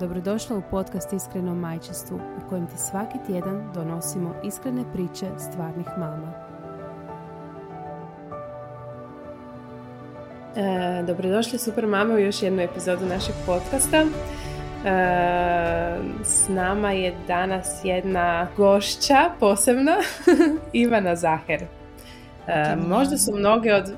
[0.00, 6.32] Dobrodošla u podcast Iskreno majčestvu u kojem ti svaki tjedan donosimo iskrene priče stvarnih mama.
[10.56, 13.96] E, dobrodošli super mama u još jednu epizodu našeg podcasta.
[13.96, 14.06] E,
[16.24, 19.96] s nama je danas jedna gošća posebna,
[20.72, 21.62] Ivana Zaher.
[22.46, 23.92] E, možda su mnoge od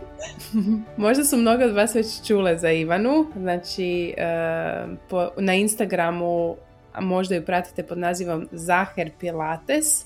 [0.97, 6.57] možda su mnoge od vas već čule za Ivanu, znači e, po, na Instagramu
[7.01, 10.05] možda ju pratite pod nazivom Zaher Pilates,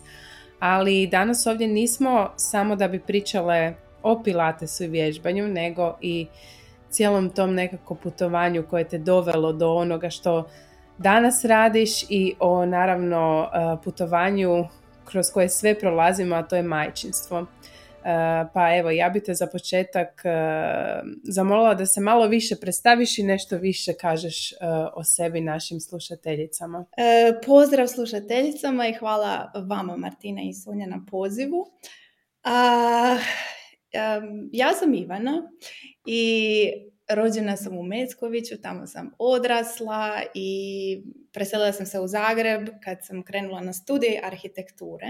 [0.59, 6.27] ali danas ovdje nismo samo da bi pričale o Pilatesu i vježbanju, nego i
[6.91, 10.49] cijelom tom nekako putovanju koje te dovelo do onoga što
[10.99, 14.65] danas radiš i o naravno e, putovanju
[15.05, 17.47] kroz koje sve prolazimo, a to je majčinstvo.
[18.05, 23.19] Eh, pa evo, ja bi te za početak eh, zamolila da se malo više predstaviš
[23.19, 24.57] i nešto više kažeš eh,
[24.95, 26.85] o sebi našim slušateljicama.
[27.47, 31.67] Pozdrav slušateljicama i hvala vama Martina i Sonja na pozivu.
[34.53, 35.43] Ja sam Ivana
[36.07, 36.73] i
[37.09, 43.23] rođena sam u Meckoviću, tamo sam odrasla i preselila sam se u Zagreb kad sam
[43.23, 45.07] krenula na studij arhitekture.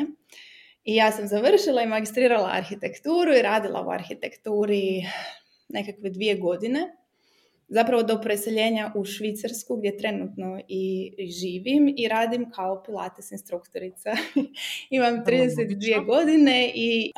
[0.85, 5.03] I ja sam završila i magistrirala arhitekturu i radila u arhitekturi
[5.69, 6.97] nekakve dvije godine.
[7.69, 14.11] Zapravo do preseljenja u Švicarsku gdje trenutno i živim i radim kao pilates instruktorica.
[14.91, 17.13] imam 32 godine i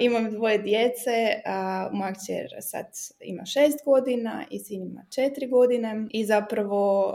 [0.00, 1.42] imam dvoje djece.
[1.44, 2.86] A, moja kćer sad
[3.20, 6.06] ima šest godina i sin ima četiri godine.
[6.10, 7.14] I zapravo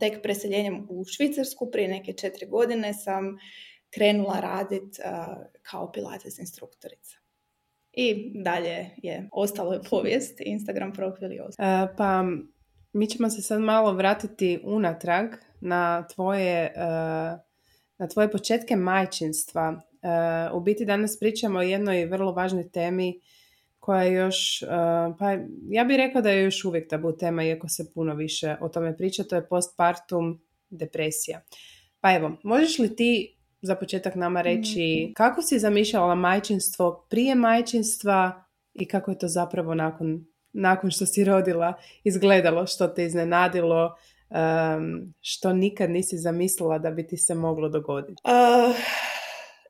[0.00, 3.38] tek preseljenjem u Švicarsku prije neke četiri godine sam
[3.90, 5.00] krenula raditi
[5.62, 7.16] kao pilates instruktorica.
[7.92, 11.84] I dalje je ostalo je povijest, Instagram profil i ostalo.
[11.84, 12.24] Uh, pa
[12.92, 15.26] mi ćemo se sad malo vratiti unatrag
[15.60, 17.38] na tvoje, uh,
[17.98, 19.82] na tvoje početke majčinstva.
[20.52, 23.20] Uh, u biti danas pričamo o jednoj vrlo važnoj temi
[23.78, 24.64] koja je još,
[25.18, 25.36] pa
[25.68, 28.96] ja bih rekla da je još uvijek tabu tema, iako se puno više o tome
[28.96, 31.40] priča, to je postpartum depresija.
[32.00, 35.14] Pa evo, možeš li ti za početak nama reći mm.
[35.14, 41.24] kako si zamišljala majčinstvo prije majčinstva i kako je to zapravo nakon, nakon što si
[41.24, 41.74] rodila
[42.04, 43.94] izgledalo, što te iznenadilo,
[44.30, 48.22] um, što nikad nisi zamislila da bi ti se moglo dogoditi?
[48.24, 48.76] Uh,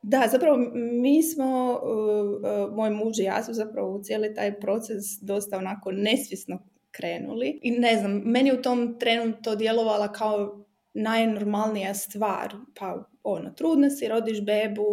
[0.02, 4.60] da, zapravo mi smo, uh, uh, moj muž i ja su zapravo u cijeli taj
[4.60, 6.58] proces dosta onako nesvjesno
[6.90, 7.60] krenuli.
[7.62, 12.54] I ne znam, meni u tom trenu to djelovala kao najnormalnija stvar.
[12.78, 14.86] Pa ono, trudna si, rodiš bebu,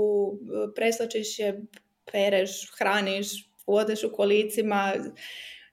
[0.76, 1.66] preslačiš je,
[2.12, 3.28] pereš, hraniš,
[3.66, 4.94] odeš u kolicima,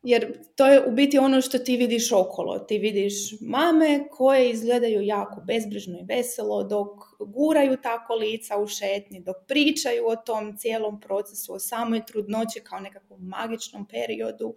[0.03, 2.59] jer to je u biti ono što ti vidiš okolo.
[2.59, 6.89] Ti vidiš mame koje izgledaju jako bezbrižno i veselo dok
[7.21, 12.81] guraju ta kolica u šetnji, dok pričaju o tom cijelom procesu, o samoj trudnoći kao
[12.81, 14.55] nekakvom magičnom periodu.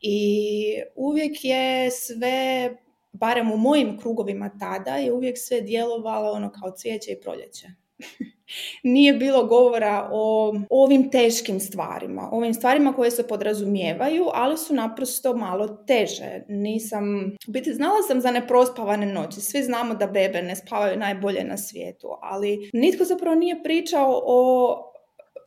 [0.00, 2.70] I uvijek je sve
[3.12, 7.66] barem u mojim krugovima tada, je uvijek sve djelovalo ono kao cvijeće i proljeće.
[8.82, 15.36] Nije bilo govora o, ovim teškim stvarima, ovim stvarima koje se podrazumijevaju, ali su naprosto
[15.36, 16.42] malo teže.
[16.48, 19.40] Nisam, biti znala sam za neprospavane noći.
[19.40, 24.86] Svi znamo da bebe ne spavaju najbolje na svijetu, ali nitko zapravo nije pričao o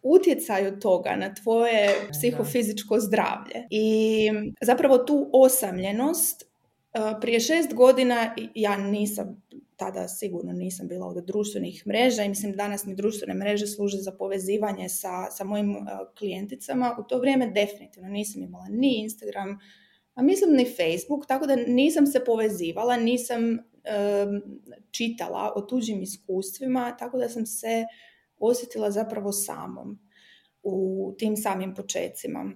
[0.03, 3.67] utjecaju toga na tvoje psihofizičko zdravlje.
[3.69, 4.29] I
[4.61, 6.52] zapravo tu osamljenost
[7.21, 9.43] prije šest godina ja nisam,
[9.75, 14.11] tada sigurno nisam bila od društvenih mreža i mislim danas mi društvene mreže služe za
[14.11, 15.75] povezivanje sa, sa mojim
[16.17, 16.97] klijenticama.
[16.99, 19.59] U to vrijeme definitivno nisam imala ni Instagram,
[20.15, 23.57] a mislim ni Facebook, tako da nisam se povezivala, nisam
[24.91, 27.85] čitala o tuđim iskustvima, tako da sam se
[28.37, 29.99] osjetila zapravo samom
[30.63, 32.51] u tim samim počecima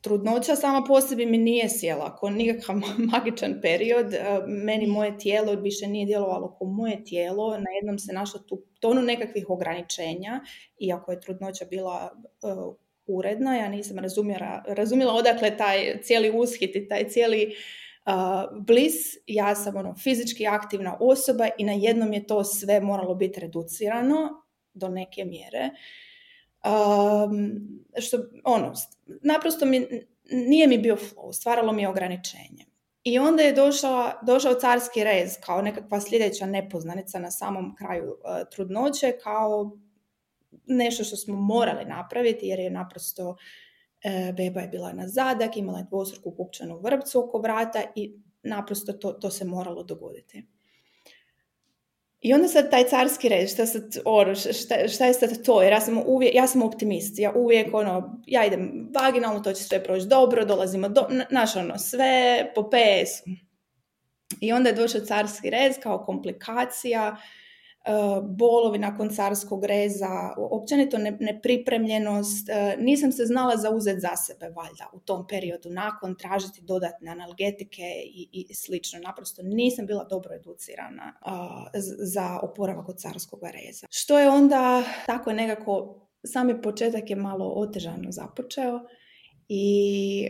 [0.00, 2.76] trudnoća sama po sebi mi nije sjela ako nikakav
[3.12, 4.14] magičan period.
[4.14, 7.50] E, meni moje tijelo više nije djelovalo kao moje tijelo.
[7.50, 10.40] Na jednom se našla tu tonu nekakvih ograničenja,
[10.78, 12.10] iako je trudnoća bila
[12.42, 12.74] uh,
[13.06, 13.56] uredna.
[13.56, 17.54] Ja nisam razumjela, razumjela odakle taj cijeli ushit i taj cijeli
[18.66, 18.96] bliss,
[19.26, 24.42] ja sam ono fizički aktivna osoba i na jednom je to sve moralo biti reducirano
[24.74, 25.70] do neke mjere.
[26.64, 27.68] Um,
[27.98, 28.72] što, ono,
[29.22, 29.86] naprosto mi,
[30.30, 32.66] nije mi bio flow, stvaralo mi je ograničenje.
[33.04, 38.48] I onda je došao, došao carski rez kao nekakva sljedeća nepoznanica na samom kraju uh,
[38.50, 39.78] trudnoće, kao
[40.66, 43.36] nešto što smo morali napraviti jer je naprosto uh,
[44.36, 49.12] beba je bila na zadak, imala je dvostruku kupčanu vrpcu oko vrata i naprosto to,
[49.12, 50.46] to se moralo dogoditi.
[52.20, 55.62] I onda sad taj carski reč, šta, sad, ono, šta, šta je sad to?
[55.62, 59.64] Jer ja sam, uvijek, ja sam optimist, ja uvijek ono, ja idem vaginalno, to će
[59.64, 63.30] sve proći dobro, dolazimo do, naš ono, sve po PS-u.
[64.40, 67.16] I onda je došao carski rez kao komplikacija,
[68.22, 72.48] bolovi nakon carskog reza, općenito nepripremljenost.
[72.48, 77.82] E, nisam se znala zauzeti za sebe, valjda, u tom periodu nakon, tražiti dodatne analgetike
[78.04, 79.00] i, i slično.
[79.00, 81.12] Naprosto nisam bila dobro educirana
[81.98, 83.86] za oporavak od carskog reza.
[83.90, 88.80] Što je onda tako nekako, sami početak je malo otežano započeo
[89.48, 90.28] i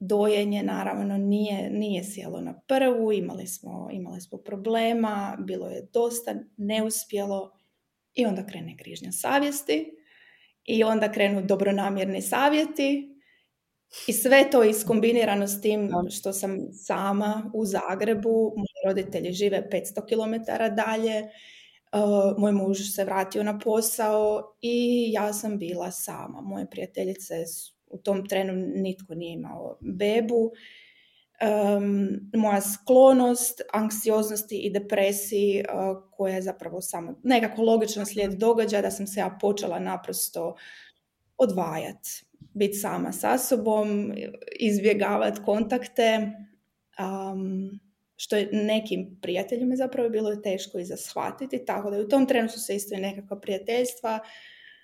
[0.00, 6.34] dojenje naravno nije, nije sjelo na prvu, imali smo, imali smo problema, bilo je dosta
[6.56, 7.52] neuspjelo
[8.14, 9.90] i onda krene križnja savjesti
[10.64, 13.16] i onda krenu dobronamjerni savjeti
[14.06, 20.06] i sve to iskombinirano s tim što sam sama u Zagrebu, moji roditelji žive 500
[20.08, 20.44] km
[20.76, 26.40] dalje, uh, moj muž se vratio na posao i ja sam bila sama.
[26.40, 27.34] Moje prijateljice
[27.90, 30.52] u tom trenu nitko nije imao bebu.
[31.76, 38.82] Um, moja sklonost, anksioznosti i depresiji uh, koja je zapravo samo nekako logičan slijed događaja
[38.82, 40.56] da sam se ja počela naprosto
[41.38, 44.12] odvajati, biti sama sa sobom,
[44.58, 46.32] izbjegavati kontakte,
[46.98, 47.80] um,
[48.16, 52.48] što je nekim prijateljima zapravo bilo teško i za shvatiti, tako da u tom trenu
[52.48, 54.18] su se isto i nekakva prijateljstva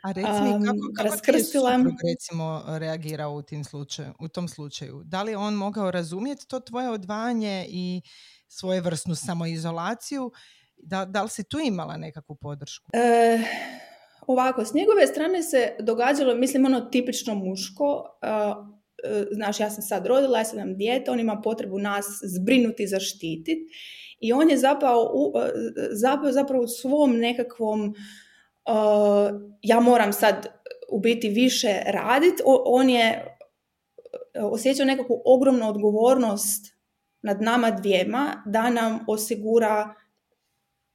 [0.06, 1.70] a reci mi kako, kako raskrstila.
[2.10, 5.02] recimo reagirao u, tim slučaju, u tom slučaju?
[5.04, 8.02] Da li on mogao razumjeti to tvoje odvajanje i
[8.48, 10.30] svojevrsnu samoizolaciju?
[10.76, 12.90] Da, da li si tu imala nekakvu podršku?
[12.92, 13.38] E,
[14.26, 18.18] ovako, s njegove strane se događalo, mislim, ono tipično muško.
[18.22, 22.06] E, e, znaš, ja sam sad rodila, ja sam nam dijete, on ima potrebu nas
[22.22, 23.66] zbrinuti, zaštititi.
[24.20, 25.32] I on je zapao, u,
[25.90, 27.94] zapao zapravo u svom nekakvom
[28.68, 30.46] uh, ja moram sad
[30.90, 33.36] u biti više raditi, on je
[34.40, 36.76] uh, osjećao nekakvu ogromnu odgovornost
[37.22, 39.94] nad nama dvijema da nam osigura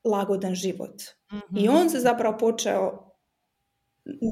[0.03, 1.01] lagodan život.
[1.57, 1.77] I mhm.
[1.77, 3.11] on se zapravo počeo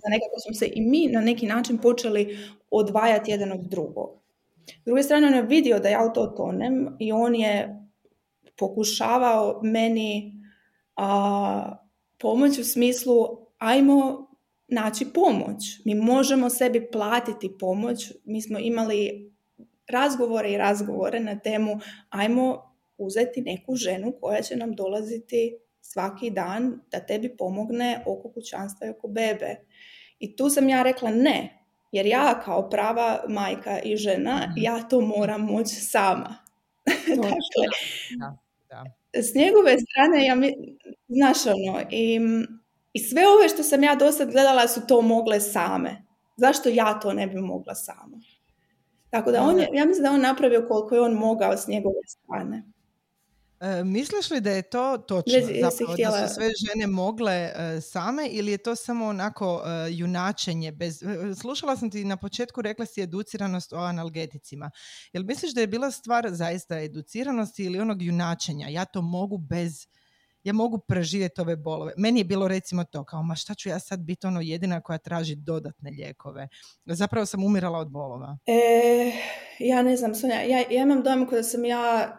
[0.09, 2.37] nekako smo se i mi na neki način počeli
[2.71, 4.19] odvajati jedan od drugog.
[4.81, 7.85] S druge strane, on je vidio da ja u to tonem i on je
[8.57, 10.33] pokušavao meni
[10.95, 11.75] a,
[12.19, 13.15] pomoć u smislu
[13.57, 14.29] ajmo
[14.67, 15.63] naći pomoć.
[15.85, 18.11] Mi možemo sebi platiti pomoć.
[18.25, 19.31] Mi smo imali
[19.87, 21.79] razgovore i razgovore na temu
[22.09, 28.87] ajmo uzeti neku ženu koja će nam dolaziti svaki dan da tebi pomogne oko kućanstva
[28.87, 29.55] i oko bebe.
[30.19, 34.53] I tu sam ja rekla ne, jer ja kao prava majka i žena, mhm.
[34.57, 36.35] ja to moram moći sama.
[37.15, 37.65] dakle,
[38.19, 38.37] da,
[38.69, 38.98] da.
[39.13, 40.53] S njegove strane, ja mi,
[41.07, 42.19] znaš ono, i
[42.93, 46.05] i sve ove što sam ja do sad gledala su to mogle same.
[46.37, 48.21] Zašto ja to ne bi mogla sama?
[49.09, 52.63] Tako da on, ja mislim da on napravio koliko je on mogao s njegove strane.
[53.61, 58.27] E, misliš li da je to točno, zapravo, da su sve žene mogle e, same
[58.27, 60.71] ili je to samo onako e, junačenje?
[60.71, 61.03] Bez,
[61.41, 64.71] slušala sam ti na početku, rekla si educiranost o analgeticima.
[65.13, 68.67] Jel misliš da je bila stvar zaista educiranosti ili onog junačenja?
[68.67, 69.87] Ja to mogu bez
[70.43, 71.93] ja mogu preživjeti ove bolove.
[71.97, 74.97] Meni je bilo recimo to, kao ma šta ću ja sad biti ono jedina koja
[74.97, 76.47] traži dodatne lijekove.
[76.85, 78.37] Zapravo sam umirala od bolova.
[78.45, 79.11] E,
[79.59, 82.15] ja ne znam, Sonja, ja, ja imam dojam kada sam ja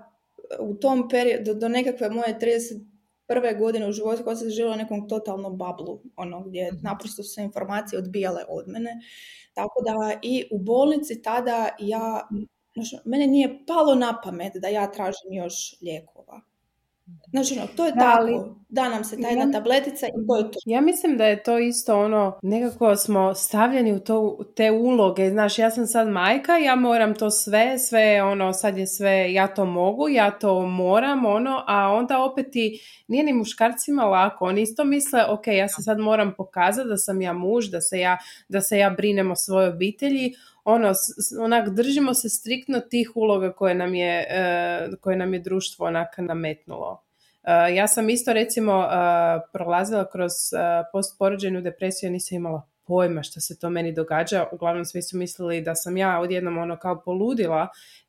[0.58, 2.38] u tom periodu, do, nekakve moje
[3.28, 3.58] 31.
[3.58, 7.28] godine u životu, koja sam živjela u nekom totalnom bablu, ono gdje mm naprosto su
[7.28, 9.00] se informacije odbijale od mene.
[9.54, 12.28] Tako da i u bolnici tada ja,
[12.74, 16.40] znači, mene nije palo na pamet da ja tražim još lijekova.
[17.30, 18.56] Znači, ono, to je tako.
[18.68, 20.58] Da nam se ta jedna tabletica i to je to.
[20.66, 25.30] Ja mislim da je to isto ono, nekako smo stavljeni u to, te uloge.
[25.30, 29.54] Znaš, ja sam sad majka, ja moram to sve, sve ono, sad je sve, ja
[29.54, 34.44] to mogu, ja to moram, ono, a onda opet i nije ni muškarcima lako.
[34.44, 37.98] Oni isto misle, ok, ja se sad moram pokazati da sam ja muž, da se
[37.98, 40.32] ja, da se ja brinem o svojoj obitelji,
[40.70, 40.92] ono,
[41.40, 44.26] onak, držimo se striktno tih uloga koje nam je,
[45.00, 47.02] koje nam je društvo onak nametnulo.
[47.74, 48.88] ja sam isto recimo
[49.52, 50.32] prolazila kroz
[50.92, 54.46] postporođajnu depresiju, nisam imala pojma što se to meni događa.
[54.52, 57.68] Uglavnom svi su mislili da sam ja odjednom ono kao poludila.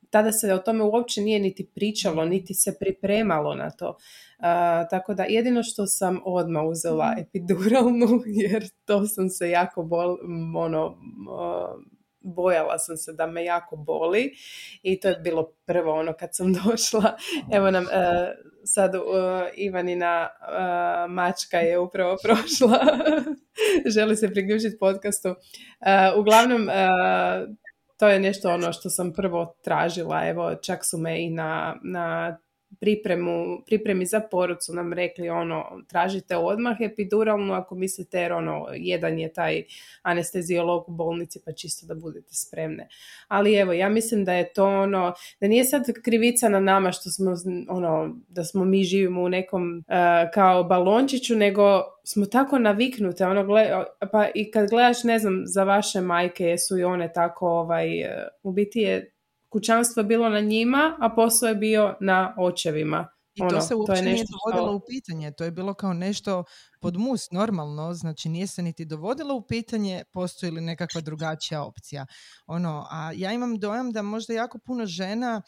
[0.09, 3.97] Tada se o tome uopće nije niti pričalo, niti se pripremalo na to.
[4.89, 7.21] tako da jedino što sam odmah uzela mhm.
[7.21, 8.07] epiduralnu
[8.41, 10.17] jer to sam se jako bol,
[10.57, 10.97] ono,
[12.21, 14.33] bojala sam se da me jako boli
[14.83, 17.17] i to je bilo prvo ono kad sam došla.
[17.51, 19.01] Evo nam e, sad uh,
[19.55, 22.79] Ivanina uh, mačka je upravo prošla.
[23.85, 25.29] Želi se priključiti podcastu.
[25.29, 26.69] Uh, uglavnom,
[27.97, 30.27] to je nešto ono što sam prvo tražila.
[30.27, 32.37] Evo, čak su me i na, na
[32.81, 38.67] pripremu, pripremi za porod su nam rekli ono, tražite odmah epiduralnu ako mislite jer ono,
[38.75, 39.63] jedan je taj
[40.01, 42.87] anesteziolog u bolnici pa čisto da budete spremne.
[43.27, 47.09] Ali evo, ja mislim da je to ono, da nije sad krivica na nama što
[47.09, 47.35] smo,
[47.69, 53.47] ono, da smo mi živimo u nekom uh, kao balončiću, nego smo tako naviknute, ono,
[54.11, 58.27] pa i kad gledaš, ne znam, za vaše majke, jesu i one tako, ovaj, e,
[58.43, 59.11] u biti je
[59.51, 63.07] kućanstvo bilo na njima, a posao je bio na očevima.
[63.33, 65.93] I to ono, se uopće to je nije dovodilo u pitanje, to je bilo kao
[65.93, 66.43] nešto
[66.81, 72.05] pod mus, normalno, znači nije se niti dovodilo u pitanje postoji li nekakva drugačija opcija.
[72.47, 75.41] Ono, a ja imam dojam da možda jako puno žena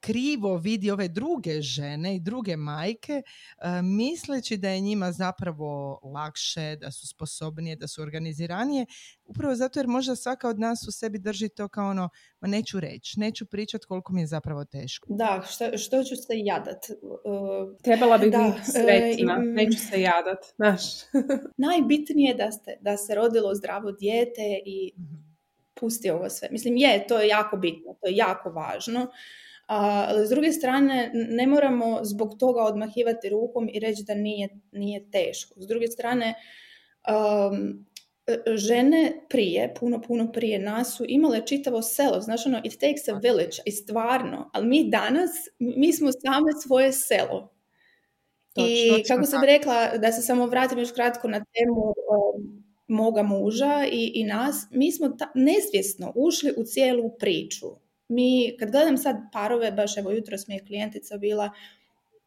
[0.00, 6.76] krivo vidi ove druge žene i druge majke e, misleći da je njima zapravo lakše,
[6.76, 8.86] da su sposobnije, da su organiziranije,
[9.24, 12.08] upravo zato jer možda svaka od nas u sebi drži to kao ono,
[12.40, 15.06] ma neću reći, neću pričati koliko mi je zapravo teško.
[15.10, 16.84] Da, što, što ću se jadat?
[17.02, 20.82] Uh, Trebala bi da, biti sretna, neću se jadat, znaš.
[21.66, 25.27] Najbitnije da, ste, da se rodilo zdravo dijete i mhm
[25.80, 26.48] pusti ovo sve.
[26.50, 29.06] Mislim, je, to je jako bitno, to je jako važno,
[29.66, 35.10] ali s druge strane ne moramo zbog toga odmahivati rukom i reći da nije, nije
[35.10, 35.54] teško.
[35.60, 36.34] S druge strane,
[37.52, 37.86] um,
[38.56, 42.20] žene prije, puno, puno prije nas su imale čitavo selo.
[42.20, 44.50] Znaš, ono, it takes a village, i stvarno.
[44.52, 47.54] Ali mi danas, mi smo same svoje selo.
[48.56, 53.86] I kako sam rekla, da se samo vratim još kratko na temu um, moga muža
[53.92, 57.66] i, i nas, mi smo ta, nesvjesno ušli u cijelu priču.
[58.08, 61.50] Mi, kad gledam sad parove, baš evo jutros mi je klijentica bila,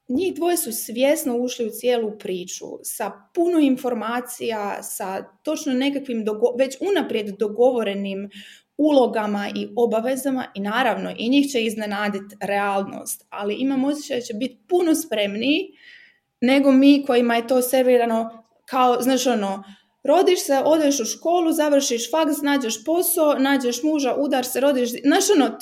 [0.08, 6.26] njih dvoje su svjesno ušli u cijelu priču sa puno informacija, sa točno nekakvim
[6.58, 8.30] već unaprijed dogovorenim
[8.78, 14.34] ulogama i obavezama i naravno i njih će iznenaditi realnost, ali imam osjećaj da će
[14.34, 15.68] biti puno spremniji
[16.42, 19.64] nego mi kojima je to servirano kao, znaš ono,
[20.04, 24.90] Rodiš se, odeš u školu, završiš faks, nađeš posao, nađeš muža, udar se, rodiš...
[24.90, 25.58] Znaš ono,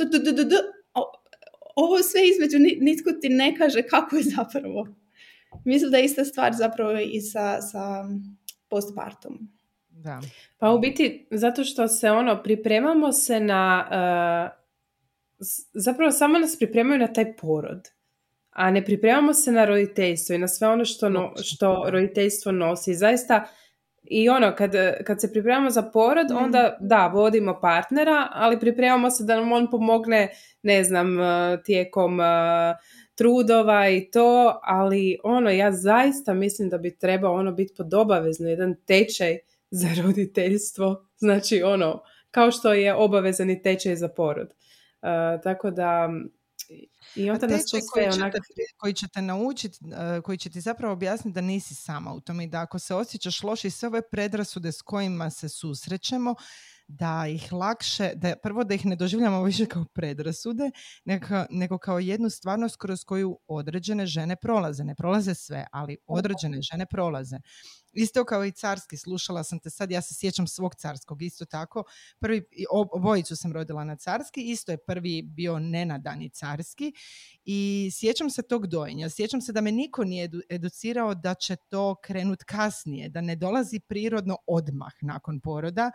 [1.75, 4.87] ovo sve između nitko ti ne kaže kako je zapravo.
[5.65, 8.05] Mislim da je ista stvar zapravo i sa, sa
[8.69, 9.51] postpartum.
[9.89, 10.21] Da.
[10.57, 13.87] Pa u biti, zato što se ono, pripremamo se na...
[13.91, 14.59] Uh,
[15.73, 17.87] zapravo samo nas pripremaju na taj porod.
[18.49, 22.93] A ne pripremamo se na roditeljstvo i na sve ono što, no, što roditeljstvo nosi.
[22.93, 23.47] Zaista
[24.03, 24.71] i ono, kad,
[25.05, 26.37] kad se pripremamo za porod, mm.
[26.37, 30.29] onda da, vodimo partnera, ali pripremamo se da nam on pomogne,
[30.61, 32.25] ne znam, e, tijekom e,
[33.15, 38.49] trudova i to, ali ono, ja zaista mislim da bi trebao ono biti pod obavezno
[38.49, 39.37] jedan tečaj
[39.71, 42.01] za roditeljstvo, znači ono,
[42.31, 44.47] kao što je obavezani tečaj za porod.
[45.01, 46.09] Uh, tako da
[47.15, 48.31] i onda nas to sve koji,
[48.77, 49.77] koji će te naučiti,
[50.17, 52.95] e, koji će ti zapravo objasniti da nisi sama u tome i da ako se
[52.95, 56.35] osjećaš loše i sve ove predrasude s kojima se susrećemo,
[56.89, 60.71] da ih lakše, da prvo da ih ne doživljamo više kao predrasude,
[61.05, 64.83] nego, nego kao jednu stvarnost kroz koju određene žene prolaze.
[64.83, 67.37] Ne prolaze sve, ali određene žene prolaze.
[67.93, 71.83] Isto kao i carski, slušala sam te sad, ja se sjećam svog carskog, isto tako.
[72.19, 72.43] Prvi,
[72.91, 76.93] obojicu sam rodila na carski, isto je prvi bio nenadani carski
[77.45, 79.09] i sjećam se tog dojenja.
[79.09, 83.79] Sjećam se da me niko nije educirao da će to krenut kasnije, da ne dolazi
[83.79, 85.91] prirodno odmah nakon poroda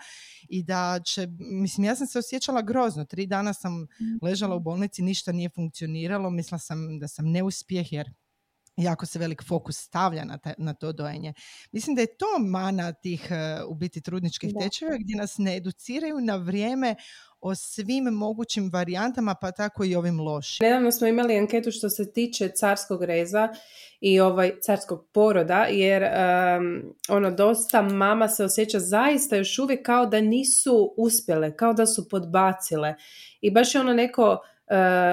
[0.49, 3.05] i da će, mislim, ja sam se osjećala grozno.
[3.05, 4.17] Tri dana sam mhm.
[4.23, 8.11] ležala u bolnici, ništa nije funkcioniralo, mislila sam da sam neuspjeh jer
[8.76, 11.33] jako se velik fokus stavlja na, na to dojenje.
[11.73, 16.21] Mislim da je to mana tih uh, u biti trudničkih tečajeva gdje nas ne educiraju
[16.21, 16.95] na vrijeme
[17.40, 20.64] o svim mogućim varijantama, pa tako i ovim lošim.
[20.64, 23.49] Nedavno smo imali anketu što se tiče carskog reza
[24.00, 26.04] i ovaj carskog poroda, jer
[27.09, 32.09] ono dosta mama se osjeća zaista još uvijek kao da nisu uspjele, kao da su
[32.09, 32.95] podbacile.
[33.40, 34.38] I baš je ono neko,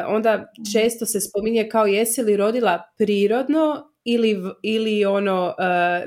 [0.07, 5.53] onda često se spominje kao jesi li rodila prirodno ili, ili ono uh,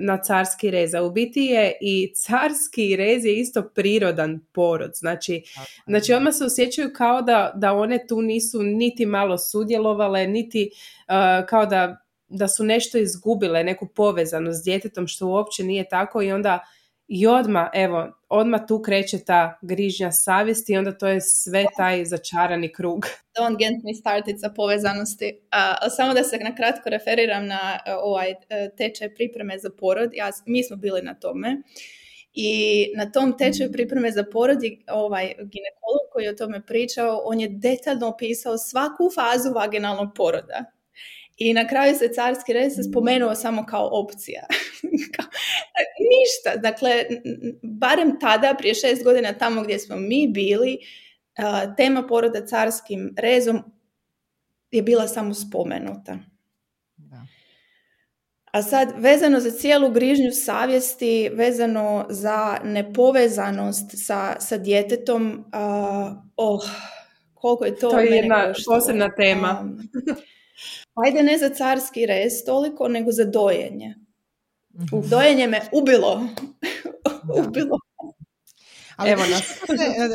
[0.00, 0.94] na carski rez.
[0.94, 4.90] A u biti je i carski rez je isto prirodan porod.
[4.94, 5.42] Znači,
[5.86, 11.46] znači odmah se osjećaju kao da, da one tu nisu niti malo sudjelovale, niti uh,
[11.46, 11.96] kao da,
[12.28, 16.60] da su nešto izgubile, neku povezanost s djetetom, što uopće nije tako i onda
[17.08, 22.04] i odmah, evo, odmah tu kreće ta grižnja savjesti i onda to je sve taj
[22.04, 23.06] začarani krug.
[23.38, 25.32] Don't get me started sa povezanosti.
[25.34, 28.36] Uh, samo da se na kratko referiram na uh, ovaj uh,
[28.76, 30.10] tečaj pripreme za porod.
[30.14, 31.62] Ja, mi smo bili na tome.
[32.32, 34.58] I na tom tečaju pripreme za porod
[34.88, 40.64] ovaj ginekolog koji je o tome pričao, on je detaljno opisao svaku fazu vaginalnog poroda.
[41.36, 44.46] I na kraju se carski red se spomenuo samo kao opcija.
[46.12, 46.60] Ništa.
[46.62, 47.04] Dakle,
[47.62, 50.78] barem tada, prije šest godina tamo gdje smo mi bili,
[51.76, 53.62] tema poroda carskim rezom
[54.70, 56.18] je bila samo spomenuta.
[58.52, 65.44] A sad, vezano za cijelu grižnju savjesti, vezano za nepovezanost sa, sa djetetom,
[66.36, 66.64] oh,
[67.34, 67.90] koliko je to...
[67.90, 69.68] To je jedna posebna tema.
[70.94, 73.94] Ajde ne za carski rez toliko, nego za dojenje.
[74.74, 75.08] Uh-huh.
[75.08, 76.26] Dojenje me ubilo.
[77.46, 77.78] ubilo.
[78.96, 79.42] Ali Evo nas.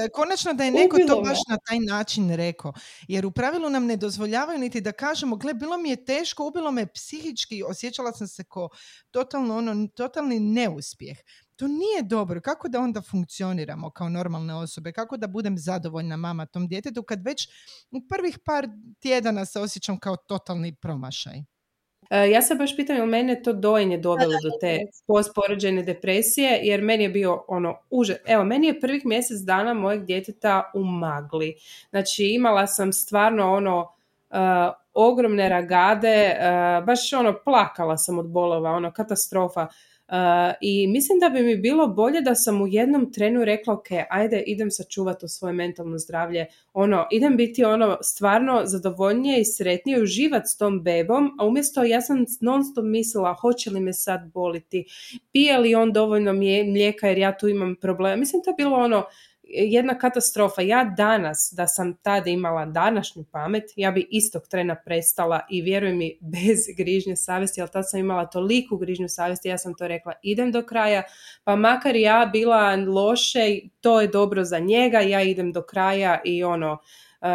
[0.05, 2.73] E, konačno da je neko to baš na taj način rekao.
[3.07, 6.71] Jer u pravilu nam ne dozvoljavaju niti da kažemo, gle, bilo mi je teško, ubilo
[6.71, 8.69] me psihički, osjećala sam se ko
[9.11, 11.17] totalno ono, totalni neuspjeh.
[11.59, 12.41] To nije dobro.
[12.41, 14.91] Kako da onda funkcioniramo kao normalne osobe?
[14.91, 17.49] Kako da budem zadovoljna mama tom djetetu kad već
[17.91, 18.67] u prvih par
[18.99, 21.43] tjedana se osjećam kao totalni promašaj?
[22.09, 26.81] E, ja se baš pitam je mene to dojenje dovelo do te postporođene depresije, jer
[26.81, 28.17] meni je bio ono uže.
[28.25, 31.55] Evo, meni je prvih mjesec dana mojeg djeteta u magli.
[31.89, 34.37] Znači, imala sam stvarno ono uh,
[34.93, 39.67] ogromne ragade, uh, baš ono plakala sam od bolova, ono katastrofa.
[40.61, 44.43] I mislim da bi mi bilo bolje da sam u jednom trenu rekla ok, ajde
[44.47, 50.57] idem sačuvati svoje mentalno zdravlje, ono, idem biti ono stvarno zadovoljnije i sretnije uživati s
[50.57, 54.85] tom bebom, a umjesto ja sam non stop mislila hoće li me sad boliti,
[55.31, 58.19] pije li on dovoljno mlijeka jer ja tu imam problem.
[58.19, 59.03] Mislim to je bilo ono,
[59.49, 60.61] jedna katastrofa.
[60.61, 65.93] Ja danas, da sam tada imala današnju pamet, ja bi istog trena prestala i vjeruj
[65.93, 70.13] mi, bez grižnje savjesti, ali tad sam imala toliku grižnju savjesti, ja sam to rekla,
[70.23, 71.03] idem do kraja,
[71.43, 76.43] pa makar ja bila loše, to je dobro za njega, ja idem do kraja i
[76.43, 76.77] ono,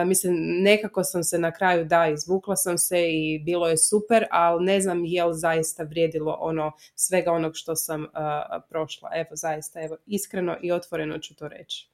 [0.06, 4.64] mislim, nekako sam se na kraju, da, izvukla sam se i bilo je super, ali
[4.64, 8.06] ne znam je li zaista vrijedilo ono, svega onog što sam
[8.68, 9.10] prošla.
[9.14, 11.93] Evo, zaista, evo, iskreno i otvoreno ću to reći.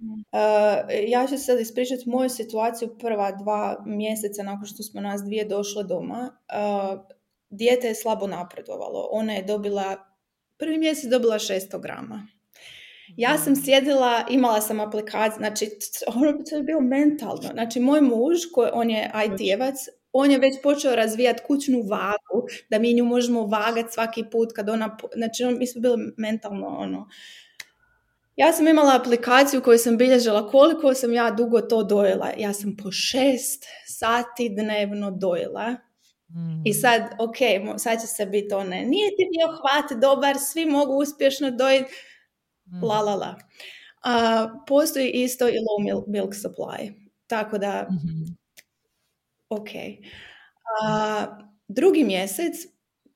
[0.00, 5.44] Uh, ja ću sad ispričati moju situaciju prva dva mjeseca nakon što smo nas dvije
[5.44, 6.36] došle doma.
[6.48, 7.00] Uh,
[7.50, 9.08] dijete je slabo napredovalo.
[9.10, 9.96] Ona je dobila,
[10.56, 12.26] prvi mjesec dobila 600 grama.
[13.16, 15.70] Ja sam sjedila, imala sam aplikaciju, znači
[16.14, 17.48] ono to je bilo mentalno.
[17.52, 19.74] Znači moj muž, koji, on je IT-evac,
[20.12, 24.68] on je već počeo razvijati kućnu vagu, da mi nju možemo vagati svaki put kad
[24.68, 27.08] ona, znači mi smo bili mentalno ono,
[28.36, 32.30] ja sam imala aplikaciju koju sam bilježila koliko sam ja dugo to dojela.
[32.38, 35.76] Ja sam po šest sati dnevno dojela.
[36.64, 36.74] I mm.
[36.80, 37.36] sad, ok,
[37.78, 41.92] sad će se biti one, nije ti bio hvat dobar, svi mogu uspješno dojeti,
[42.66, 42.84] mm.
[42.84, 43.36] la la la.
[44.66, 46.92] postoji isto i low milk supply.
[47.26, 48.42] Tako da, mm
[49.52, 49.68] ok.
[51.68, 52.54] drugi mjesec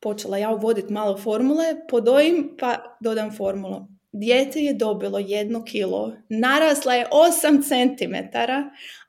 [0.00, 6.94] počela ja uvoditi malo formule, podojim pa dodam formulu dijete je dobilo jedno kilo, narasla
[6.94, 8.36] je 8 cm,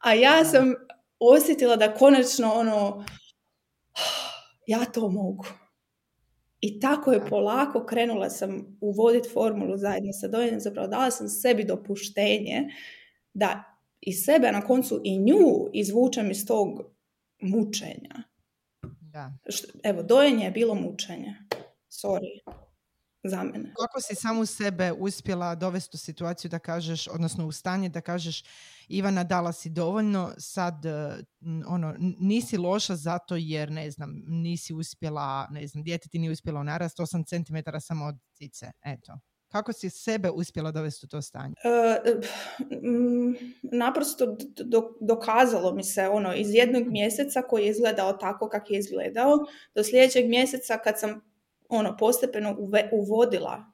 [0.03, 0.73] a ja sam
[1.19, 3.05] osjetila da konačno ono,
[4.67, 5.45] ja to mogu.
[6.61, 11.63] I tako je polako krenula sam uvoditi formulu zajedno sa dojenjem, zapravo dala sam sebi
[11.63, 12.63] dopuštenje
[13.33, 13.63] da
[14.01, 16.81] i sebe, na koncu i nju izvučem iz tog
[17.41, 18.23] mučenja.
[19.01, 19.31] Da.
[19.83, 21.35] Evo, dojenje je bilo mučenje.
[21.89, 22.66] Sorry
[23.29, 23.73] za mene.
[23.79, 28.43] Kako si samu sebe uspjela dovesti u situaciju da kažeš, odnosno u stanje da kažeš
[28.87, 31.23] Ivana dala si dovoljno, sad e,
[31.67, 36.63] ono, nisi loša zato jer ne znam, nisi uspjela, ne znam, dijete ti nije uspjelo
[36.63, 39.19] narast 8 cm samo od cice, eto.
[39.47, 41.53] Kako si sebe uspjela dovesti u to stanje?
[41.63, 42.15] Uh,
[43.61, 44.37] naprosto
[45.01, 49.37] dokazalo mi se ono iz jednog mjeseca koji je izgledao tako kako je izgledao
[49.75, 51.21] do sljedećeg mjeseca kad sam
[51.69, 52.57] ono postepeno
[52.91, 53.65] uvodila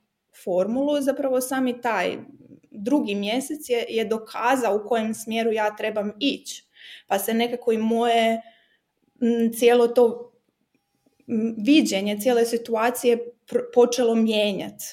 [0.43, 2.17] formulu, zapravo sami taj
[2.71, 6.65] drugi mjesec je, je dokazao u kojem smjeru ja trebam ići.
[7.08, 8.41] Pa se nekako i moje
[9.58, 10.34] cijelo to
[11.58, 13.17] viđenje cijele situacije
[13.73, 14.86] počelo mijenjati.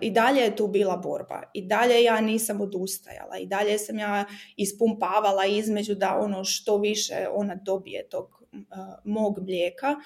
[0.00, 1.42] I dalje je tu bila borba.
[1.54, 3.38] I dalje ja nisam odustajala.
[3.38, 4.24] I dalje sam ja
[4.56, 8.42] ispumpavala između da ono što više ona dobije tog
[9.04, 9.96] mog mlijeka.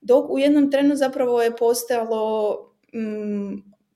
[0.00, 2.66] Dok u jednom trenu zapravo je postojalo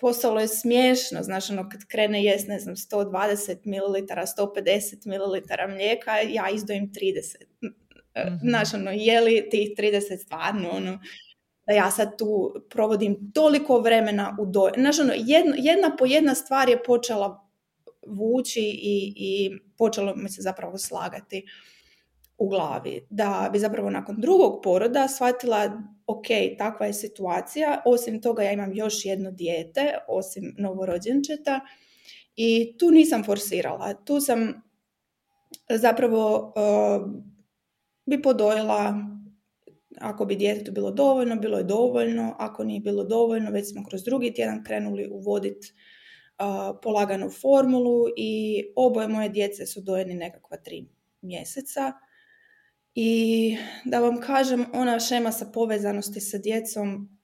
[0.05, 4.07] postalo je smiješno, znaš, ono, kad krene jest, ne znam, 120 ml,
[4.39, 7.35] 150 ml mlijeka, ja izdojim 30.
[7.65, 8.39] Mm-hmm.
[8.43, 10.99] Znaš, ono, je li tih 30 stvarno, ono,
[11.67, 14.73] da ja sad tu provodim toliko vremena u doj...
[14.77, 17.49] Znaš, ono, jedna, jedna po jedna stvar je počela
[18.07, 21.47] vući i, i počelo mi se zapravo slagati
[22.39, 23.07] u glavi.
[23.11, 26.27] Da bi zapravo nakon drugog poroda shvatila ok,
[26.59, 31.61] takva je situacija, osim toga ja imam još jedno dijete, osim novorođenčeta
[32.37, 33.95] i tu nisam forsirala.
[33.95, 34.63] Tu sam
[35.71, 37.11] zapravo uh,
[38.07, 38.95] bi podojila
[40.01, 44.05] ako bi djetetu bilo dovoljno, bilo je dovoljno, ako nije bilo dovoljno, već smo kroz
[44.05, 50.87] drugi tjedan krenuli uvoditi uh, polaganu formulu i oboje moje djece su dojeni nekakva tri
[51.23, 51.93] mjeseca.
[52.95, 57.19] I da vam kažem, ona šema sa povezanosti sa djecom,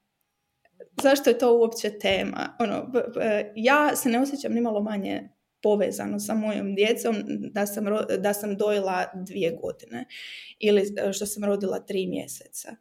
[1.03, 2.57] zašto je to uopće tema?
[2.59, 2.93] Ono,
[3.57, 5.29] ja se ne osjećam ni malo manje
[5.63, 7.17] povezano sa mojom djecom
[7.53, 7.85] da sam,
[8.19, 10.05] da sam dojela dvije godine
[10.59, 12.77] ili e, što sam rodila tri mjeseca.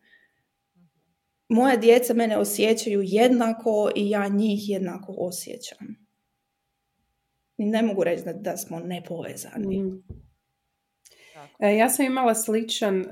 [1.49, 6.08] Moja djeca mene osjećaju jednako i ja njih jednako osjećam.
[7.58, 9.84] Ne mogu reći da, da smo nepovezani.
[9.84, 10.04] Mm.
[11.60, 13.08] E, ja sam imala sličan uh,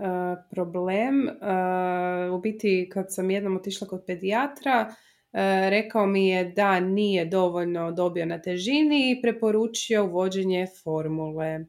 [0.51, 1.27] problem.
[1.27, 4.93] Uh, u biti kad sam jednom otišla kod pedijatra,
[5.69, 11.59] rekao mi je da nije dovoljno dobio na težini i preporučio uvođenje formule.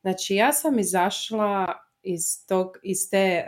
[0.00, 1.66] Znači ja sam izašla
[2.02, 3.44] iz, tog, iz te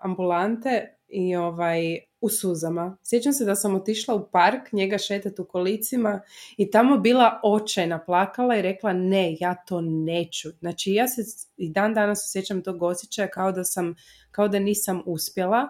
[0.00, 2.96] ambulante i ovaj, u suzama.
[3.02, 6.20] Sjećam se da sam otišla u park, njega šetati u kolicima
[6.56, 10.48] i tamo bila očajna plakala i rekla ne, ja to neću.
[10.58, 11.22] Znači ja se
[11.56, 13.94] i dan danas osjećam tog osjećaja kao da sam,
[14.30, 15.68] kao da nisam uspjela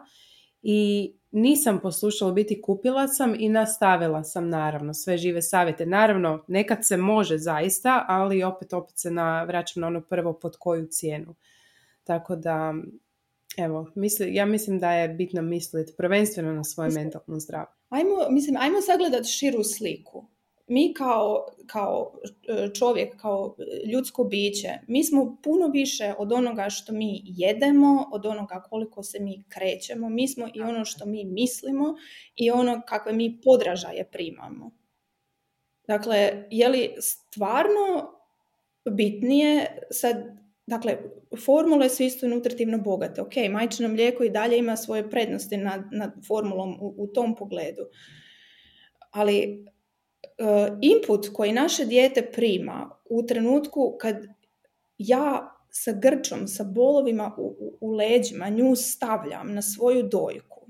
[0.62, 5.86] i nisam poslušala biti kupila sam i nastavila sam naravno sve žive savjete.
[5.86, 10.56] Naravno, nekad se može zaista, ali opet opet se na, vraćam na ono prvo pod
[10.58, 11.34] koju cijenu.
[12.04, 12.74] Tako da
[13.58, 17.72] Evo, misli, ja mislim da je bitno misliti prvenstveno na svoje mentalno zdravlje.
[17.88, 20.26] Ajmo, mislim, ajmo sagledati širu sliku.
[20.66, 22.12] Mi kao, kao
[22.48, 23.56] e, čovjek, kao
[23.92, 29.20] ljudsko biće, mi smo puno više od onoga što mi jedemo, od onoga koliko se
[29.20, 30.08] mi krećemo.
[30.08, 31.94] Mi smo i ono što mi mislimo
[32.36, 34.70] i ono kakve mi podražaje primamo.
[35.86, 38.12] Dakle, je li stvarno
[38.90, 40.37] bitnije sad
[40.68, 40.98] Dakle,
[41.44, 43.20] formule su isto nutritivno bogate.
[43.20, 47.82] Ok, majčino mlijeko i dalje ima svoje prednosti nad, nad formulom u, u tom pogledu.
[49.10, 49.64] Ali
[50.38, 54.16] uh, input koji naše dijete prima u trenutku kad
[54.98, 60.66] ja sa grčom, sa bolovima u, u, u leđima nju stavljam na svoju dojku,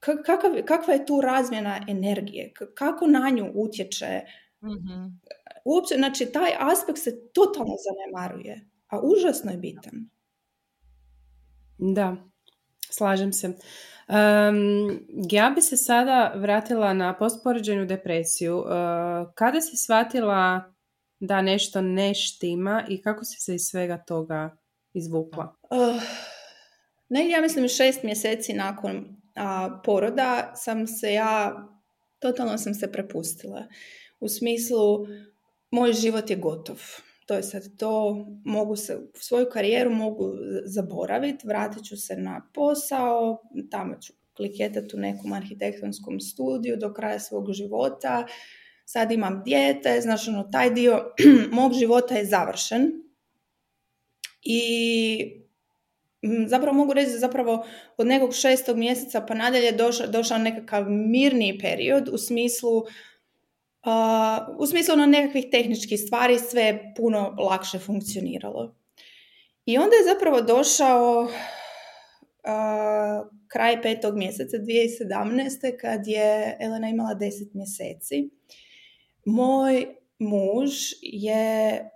[0.00, 4.20] kakav, kakva je tu razmjena energije, kako na nju utječe.
[4.62, 5.22] mm
[5.64, 10.08] Uopće, znači, taj aspekt se totalno zanemaruje a užasno je bitan.
[11.78, 12.16] Da,
[12.90, 13.46] slažem se.
[13.48, 18.58] Um, ja bi se sada vratila na postporođenu depresiju.
[18.58, 18.66] Uh,
[19.34, 20.72] kada si shvatila
[21.20, 24.56] da nešto ne štima i kako si se iz svega toga
[24.94, 25.56] izvukla?
[25.70, 26.02] Uh,
[27.08, 31.52] ne, ja mislim šest mjeseci nakon uh, poroda sam se ja,
[32.18, 33.66] totalno sam se prepustila.
[34.20, 35.06] U smislu,
[35.70, 36.80] moj život je gotov
[37.26, 40.32] to je sad to, mogu se, svoju karijeru mogu
[40.64, 47.18] zaboraviti, vratit ću se na posao, tamo ću kliketati u nekom arhitektonskom studiju do kraja
[47.18, 48.26] svog života,
[48.84, 51.04] sad imam dijete, znači ono, taj dio
[51.60, 52.92] mog života je završen
[54.42, 55.42] i
[56.46, 62.08] zapravo mogu reći zapravo od nekog šestog mjeseca pa nadalje došao, došao nekakav mirniji period
[62.08, 62.82] u smislu
[64.58, 68.76] u smislu ono nekakvih tehničkih stvari sve puno lakše funkcioniralo.
[69.66, 71.30] I onda je zapravo došao uh,
[73.48, 75.76] kraj petog mjeseca 2017.
[75.80, 78.30] kad je Elena imala deset mjeseci
[79.26, 79.86] moj
[80.18, 80.70] muž
[81.02, 81.90] je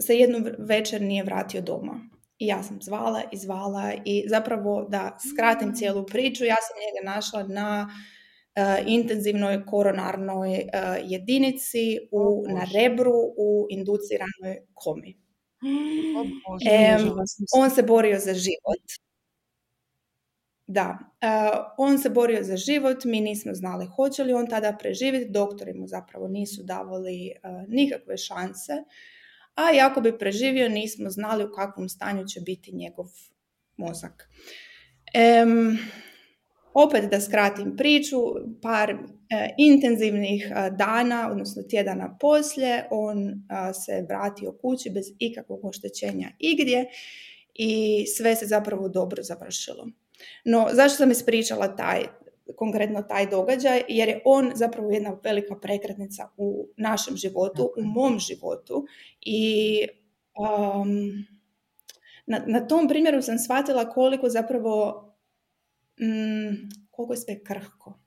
[0.00, 2.00] se jednu večer nije vratio doma.
[2.38, 7.14] I ja sam zvala i zvala i zapravo da skratim cijelu priču, ja sam njega
[7.14, 8.17] našla na uh,
[8.86, 15.16] intenzivnoj koronarnoj uh, jedinici u, na rebru u induciranoj komi.
[17.60, 18.84] on se borio za život.
[20.66, 25.30] Da, uh, on se borio za život, mi nismo znali hoće li on tada preživjeti,
[25.30, 27.32] doktori mu zapravo nisu davali
[27.68, 28.72] nikakve šanse
[29.58, 33.06] a ako bi preživio nismo znali u kakvom stanju će biti njegov
[33.76, 34.30] mozak.
[36.86, 38.16] Opet da skratim priču,
[38.62, 38.96] par e,
[39.58, 43.42] intenzivnih e, dana, odnosno tjedana poslije, on
[43.84, 46.86] se vratio kući bez ikakvog oštećenja igdje
[47.54, 49.88] i sve se zapravo dobro završilo.
[50.44, 52.04] No, zašto sam ispričala taj
[52.56, 58.18] konkretno taj događaj, jer je on zapravo jedna velika prekretnica u našem životu, u mom
[58.18, 58.86] životu
[59.20, 59.82] i
[60.38, 61.26] um,
[62.26, 65.04] na, na tom primjeru sam shvatila koliko zapravo
[66.00, 67.98] mm, koliko je sve krhko.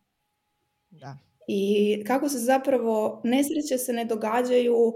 [0.90, 1.18] Da.
[1.48, 4.94] I kako se zapravo nesreće se ne događaju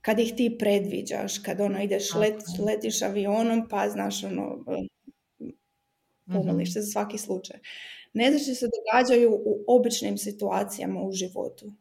[0.00, 4.64] kad ih ti predviđaš, kad ono ideš, let, letiš avionom pa znaš ono,
[6.32, 7.58] pomoliš se za svaki slučaj.
[8.12, 11.72] Nezreće se događaju u običnim situacijama u životu.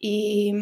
[0.00, 0.52] I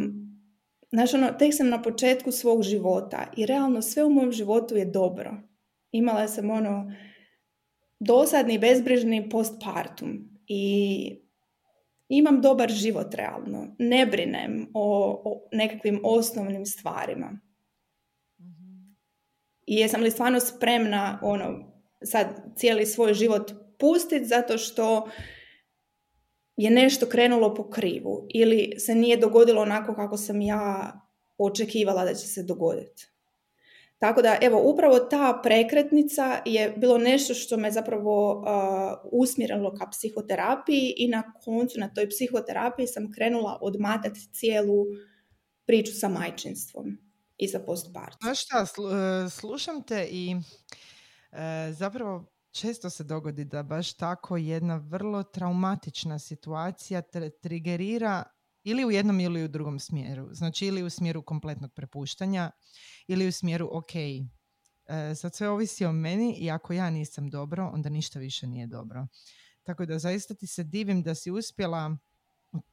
[0.92, 4.84] znaš, ono, tek sam na početku svog života i realno sve u mom životu je
[4.84, 5.36] dobro.
[5.92, 6.92] Imala sam ono
[8.04, 11.24] dosadni, bezbrižni postpartum i
[12.08, 13.74] imam dobar život realno.
[13.78, 17.40] Ne brinem o, o nekakvim osnovnim stvarima.
[19.66, 21.72] I jesam li stvarno spremna ono,
[22.04, 25.08] sad cijeli svoj život pustiti zato što
[26.56, 30.92] je nešto krenulo po krivu ili se nije dogodilo onako kako sam ja
[31.38, 33.13] očekivala da će se dogoditi.
[33.98, 39.86] Tako da, evo, upravo ta prekretnica je bilo nešto što me zapravo uh, usmjerilo ka
[39.90, 44.84] psihoterapiji i na koncu na toj psihoterapiji sam krenula odmatati cijelu
[45.66, 46.98] priču sa majčinstvom
[47.38, 48.18] i sa postpartom.
[48.22, 50.36] Znaš šta, e, slušam te i
[51.32, 57.02] e, zapravo često se dogodi da baš tako jedna vrlo traumatična situacija
[57.42, 58.22] trigerira
[58.64, 60.28] ili u jednom ili u drugom smjeru.
[60.32, 62.50] Znači ili u smjeru kompletnog prepuštanja
[63.06, 67.70] ili u smjeru ok, e, sad sve ovisi o meni i ako ja nisam dobro,
[67.74, 69.06] onda ništa više nije dobro.
[69.62, 71.96] Tako da zaista ti se divim da si uspjela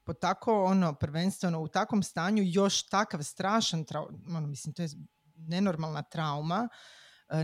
[0.04, 4.90] po tako ono prvenstveno u takvom stanju još takav strašan trauma, ono, mislim to je
[5.36, 6.70] nenormalna trauma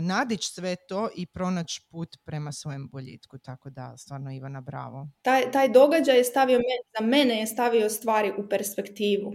[0.00, 3.38] nadić sve to i pronaći put prema svojem boljitku.
[3.38, 5.08] Tako da, stvarno Ivana, bravo.
[5.22, 6.60] Taj, taj događaj je stavio,
[6.98, 9.32] za mene je stavio stvari u perspektivu.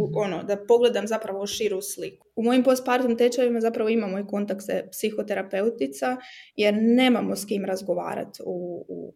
[0.00, 0.16] U, mhm.
[0.16, 2.26] ono, da pogledam zapravo širu sliku.
[2.36, 6.16] U mojim postpartum tečajevima zapravo imamo i kontakt sa psihoterapeutica
[6.56, 9.14] jer nemamo s kim razgovarati u, u,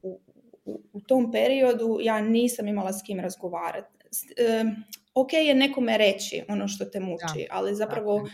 [0.65, 3.99] u, u tom periodu ja nisam imala s kim razgovarati
[5.15, 8.29] ok je nekome reći ono što te muči, ali zapravo uh,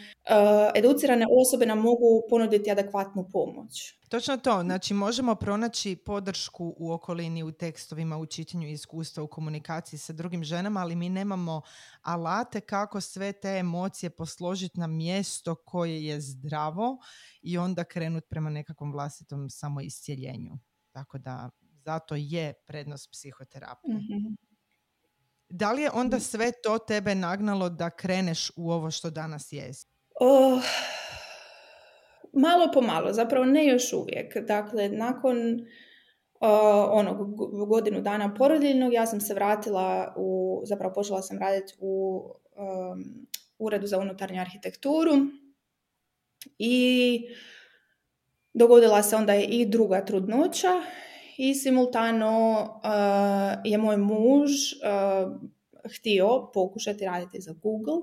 [0.74, 3.94] educirane osobe nam mogu ponuditi adekvatnu pomoć.
[4.08, 9.98] Točno to, znači možemo pronaći podršku u okolini, u tekstovima, u čitanju iskustva, u komunikaciji
[9.98, 11.62] sa drugim ženama, ali mi nemamo
[12.02, 16.98] alate kako sve te emocije posložiti na mjesto koje je zdravo
[17.42, 20.52] i onda krenuti prema nekakvom vlastitom samoiscijeljenju.
[20.92, 21.50] Tako da
[21.84, 23.94] zato je prednost psihoterapije.
[23.94, 24.53] mm
[25.56, 29.86] da li je onda sve to tebe nagnalo da kreneš u ovo što danas jesi?
[30.20, 30.62] Oh,
[32.32, 34.36] malo po malo, zapravo ne još uvijek.
[34.46, 35.36] Dakle, nakon
[36.40, 36.48] uh,
[36.90, 37.36] onog
[37.68, 42.22] godinu dana porodiljnog ja sam se vratila u, zapravo počela sam raditi u
[42.56, 43.26] um,
[43.58, 45.12] uredu za unutarnju arhitekturu
[46.58, 47.20] i
[48.54, 50.82] dogodila se onda i druga trudnoća
[51.36, 55.32] i simultano uh, je moj muž uh,
[55.96, 57.96] htio pokušati raditi za Google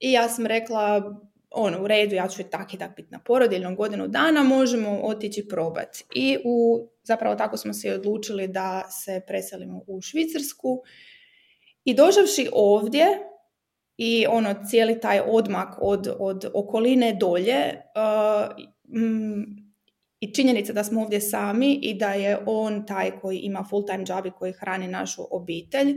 [0.00, 1.16] i ja sam rekla
[1.50, 5.00] ono, u redu, ja ću i tak i tak biti na porodiljnom godinu dana, možemo
[5.02, 6.04] otići probati.
[6.14, 10.82] I u, zapravo tako smo se odlučili da se preselimo u Švicarsku.
[11.84, 13.06] I dožavši ovdje
[13.96, 18.66] i ono cijeli taj odmak od, od okoline dolje, uh,
[20.26, 24.04] i činjenica da smo ovdje sami i da je on taj koji ima full time
[24.08, 25.94] job i koji hrani našu obitelj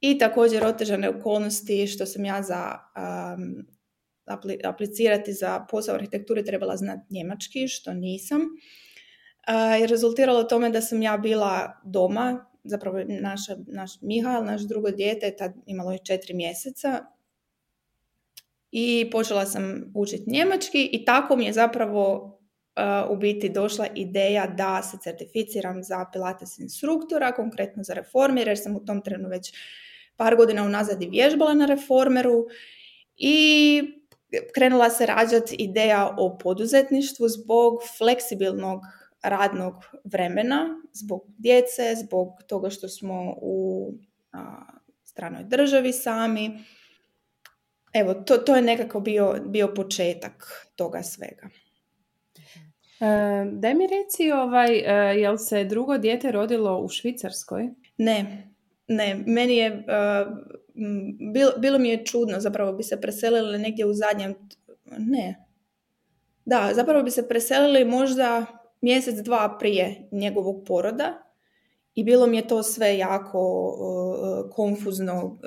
[0.00, 2.78] i također otežane okolnosti što sam ja za
[3.36, 3.66] um,
[4.64, 8.40] aplicirati za posao arhitekture trebala znati njemački, što nisam.
[8.40, 14.90] Uh, je rezultiralo tome da sam ja bila doma zapravo naša, naš Mihajl, naš drugo
[14.90, 17.04] dijete, tad imalo je četiri mjeseca
[18.70, 22.33] i počela sam učiti njemački i tako mi je zapravo
[23.10, 28.76] u biti došla ideja da se certificiram za Pilates instruktora, konkretno za reformer, jer sam
[28.76, 29.52] u tom trenu već
[30.16, 32.46] par godina unazad i vježbala na reformeru
[33.16, 33.82] i
[34.54, 38.80] krenula se rađati ideja o poduzetništvu zbog fleksibilnog
[39.22, 43.92] radnog vremena, zbog djece, zbog toga što smo u
[45.04, 46.58] stranoj državi sami.
[47.92, 51.48] Evo, to, to je nekako bio, bio početak toga svega.
[53.00, 53.06] E,
[53.52, 57.70] daj mi reci, ovaj, e, jel se drugo dijete rodilo u Švicarskoj?
[57.98, 58.48] Ne,
[58.88, 59.24] ne.
[59.26, 59.82] Meni je, e,
[61.32, 64.34] bilo, bilo mi je čudno, zapravo bi se preselili negdje u zadnjem,
[64.98, 65.44] ne.
[66.44, 68.46] Da, zapravo bi se preselili možda
[68.80, 71.22] mjesec, dva prije njegovog poroda
[71.94, 73.40] i bilo mi je to sve jako
[74.52, 75.38] konfuzno,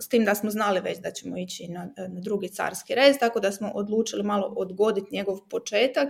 [0.00, 3.40] s tim da smo znali već da ćemo ići na, na drugi carski rez, tako
[3.40, 6.08] da smo odlučili malo odgoditi njegov početak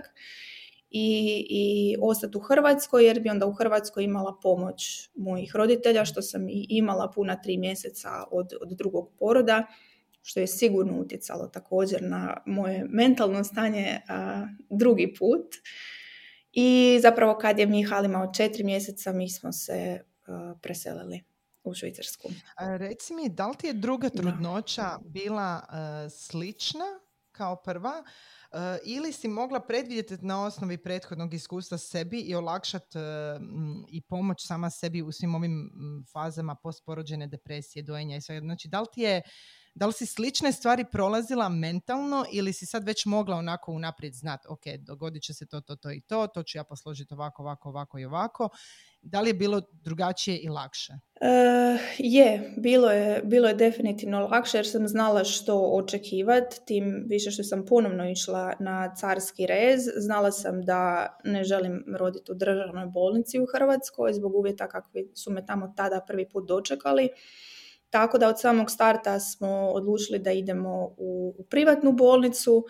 [0.91, 6.21] i, i ostati u Hrvatskoj, jer bi onda u Hrvatskoj imala pomoć mojih roditelja, što
[6.21, 9.67] sam i imala puna tri mjeseca od, od drugog poroda,
[10.21, 15.55] što je sigurno utjecalo također na moje mentalno stanje a, drugi put.
[16.51, 19.99] I zapravo kad je Mihal imao četiri mjeseca, mi smo se
[20.61, 21.28] preselili
[21.69, 22.29] u Švicarsku.
[22.77, 26.85] Reci mi, da li ti je druga trudnoća bila uh, slična
[27.31, 33.03] kao prva uh, ili si mogla predvidjeti na osnovi prethodnog iskustva sebi i olakšati uh,
[33.89, 35.71] i pomoć sama sebi u svim ovim
[36.13, 38.39] fazama postporođene depresije, dojenja i sve.
[38.39, 39.21] Znači, da li ti je
[39.75, 44.47] da li si slične stvari prolazila mentalno ili si sad već mogla onako unaprijed znati,
[44.49, 47.69] ok, dogodit će se to, to, to i to, to ću ja posložiti ovako, ovako,
[47.69, 48.49] ovako i ovako.
[49.01, 50.93] Da li je bilo drugačije i lakše?
[50.93, 57.31] Uh, je, bilo je, bilo je definitivno lakše jer sam znala što očekivati, tim više
[57.31, 59.81] što sam ponovno išla na carski rez.
[59.97, 65.31] Znala sam da ne želim roditi u državnoj bolnici u Hrvatskoj zbog uvjeta kakvi su
[65.31, 67.09] me tamo tada prvi put dočekali.
[67.89, 72.65] Tako da od samog starta smo odlučili da idemo u, u privatnu bolnicu.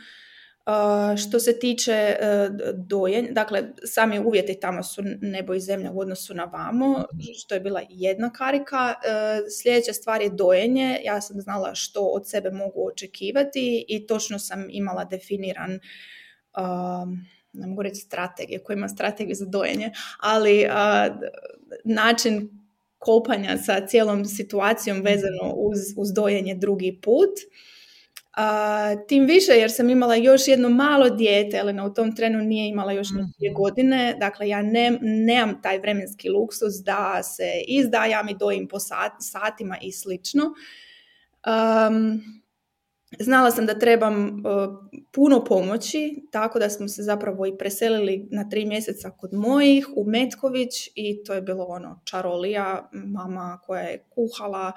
[1.18, 2.56] što se tiče uh,
[2.88, 7.04] dojenja, dakle, sami uvjeti tamo su nebo i zemlja u odnosu na vamo,
[7.40, 8.94] što je bila jedna karika.
[8.98, 11.00] Uh, sljedeća stvar je dojenje.
[11.04, 17.08] Ja sam znala što od sebe mogu očekivati i točno sam imala definiran uh,
[17.54, 20.68] ne mogu reći strategije, koja ima strategiju za dojenje, ali
[21.84, 22.50] način
[23.00, 25.06] kopanja sa cijelom situacijom mhm.
[25.06, 27.30] vezano uz, uz dojenje drugi put.
[28.34, 32.40] A, tim više jer sam imala još jedno malo dijete, ali na u tom trenu
[32.40, 37.64] nije imala još mm dvije godine, dakle ja ne, nemam taj vremenski luksus da se
[37.68, 40.44] izdajam i dojim po sat, satima i slično.
[40.44, 42.22] Um,
[43.20, 44.42] Znala sam da trebam e,
[45.12, 50.06] puno pomoći, tako da smo se zapravo i preselili na tri mjeseca kod mojih u
[50.06, 54.72] Metković i to je bilo ono čarolija, mama koja je kuhala,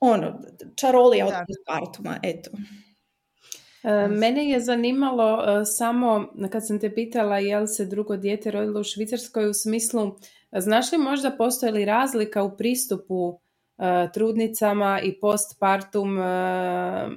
[0.00, 0.40] ono,
[0.76, 1.34] čarolija od
[1.66, 2.50] partuma, eto.
[3.82, 8.80] E, mene je zanimalo e, samo kad sam te pitala jel se drugo dijete rodilo
[8.80, 10.18] u Švicarskoj u smislu,
[10.58, 13.43] znaš li možda postoji li razlika u pristupu
[14.12, 17.08] trudnicama i postpartum e,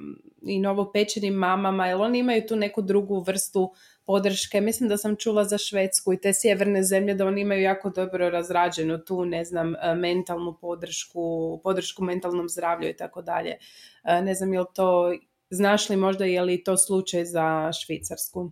[0.41, 3.74] i novopečenim mamama, jer oni imaju tu neku drugu vrstu
[4.06, 4.62] podrške.
[4.62, 8.30] Mislim da sam čula za Švedsku i te sjeverne zemlje da oni imaju jako dobro
[8.30, 13.58] razrađenu tu, ne znam, e, mentalnu podršku, podršku mentalnom zdravlju i tako dalje.
[14.04, 15.13] Ne znam, je li to,
[15.50, 18.52] znaš li možda je li to slučaj za Švicarsku?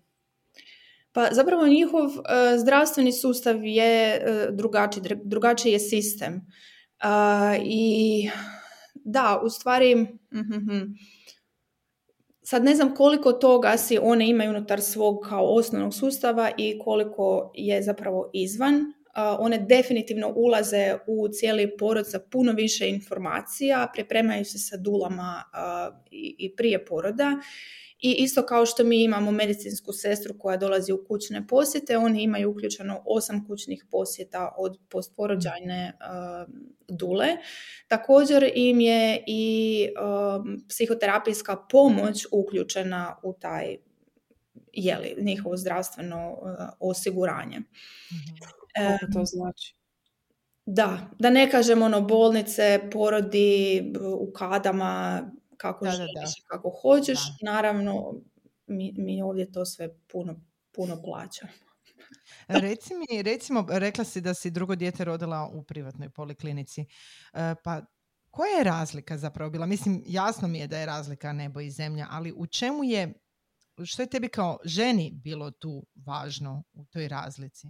[1.11, 2.09] Pa zapravo njihov
[2.57, 6.41] zdravstveni sustav je drugačiji, drugačiji je sistem.
[7.63, 8.29] I
[8.93, 9.95] da, u stvari,
[10.33, 10.81] mhm,
[12.43, 17.51] sad ne znam koliko toga si one imaju unutar svog kao osnovnog sustava i koliko
[17.55, 18.93] je zapravo izvan.
[19.39, 25.43] one definitivno ulaze u cijeli porod sa puno više informacija, pripremaju se sa dulama
[26.11, 27.39] i prije poroda
[27.99, 32.51] i isto kao što mi imamo medicinsku sestru koja dolazi u kućne posjete, oni imaju
[32.51, 36.53] uključeno osam kućnih posjeta od postporođajne uh,
[36.87, 37.27] dule.
[37.87, 43.77] Također im je i um, psihoterapijska pomoć uključena u taj
[44.73, 47.59] jeli, njihovo zdravstveno uh, osiguranje.
[47.59, 49.75] mm to znači?
[50.65, 55.21] Da, da ne kažem ono bolnice, porodi u kadama,
[55.57, 57.19] kako da, želiš kako hoćeš.
[57.41, 58.13] Naravno,
[58.67, 60.41] mi, mi ovdje to sve puno,
[60.71, 61.51] puno plaćamo.
[62.47, 66.81] Reci mi, recimo, rekla si da si drugo dijete rodila u privatnoj poliklinici.
[67.33, 67.81] E, pa
[68.31, 69.65] koja je razlika zapravo bila?
[69.65, 73.13] Mislim, jasno mi je da je razlika nebo i zemlja, ali u čemu je,
[73.85, 77.67] što je tebi kao ženi bilo tu važno u toj razlici?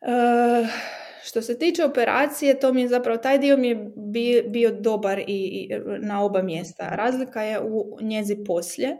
[0.00, 0.68] Uh,
[1.24, 3.92] što se tiče operacije, to mi je zapravo, taj dio mi je
[4.42, 5.68] bio, dobar i, i
[6.00, 6.88] na oba mjesta.
[6.88, 8.96] Razlika je u njezi poslije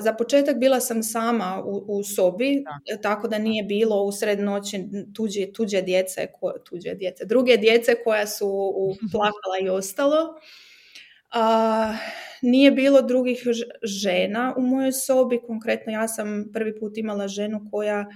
[0.00, 2.64] za početak bila sam sama u, u sobi,
[3.02, 4.84] tako da nije bilo u sred noći
[5.16, 8.48] tuđe, tuđe djece, ko, tuđe djece, druge djece koja su
[9.12, 10.34] plakala i ostalo.
[11.34, 11.96] Uh,
[12.42, 13.42] nije bilo drugih
[13.82, 18.06] žena u mojoj sobi, konkretno ja sam prvi put imala ženu koja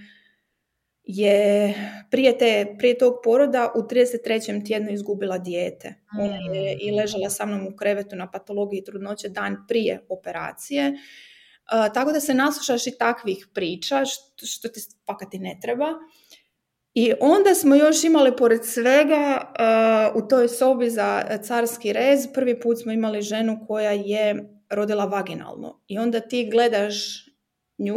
[1.11, 1.74] je
[2.11, 4.66] prije, te, prije tog poroda u 33.
[4.66, 5.94] tjednu izgubila dijete.
[6.20, 6.94] Ona je i mm.
[6.94, 10.94] ležala sa mnom u krevetu na patologiji trudnoće dan prije operacije
[11.94, 15.86] tako da se naslušaš i takvih priča, što, što ti fakat i ne treba.
[16.94, 19.52] I onda smo još imali pored svega
[20.14, 25.80] u toj sobi za carski rez, prvi put smo imali ženu koja je rodila vaginalno.
[25.88, 27.28] I onda ti gledaš
[27.79, 27.97] nju,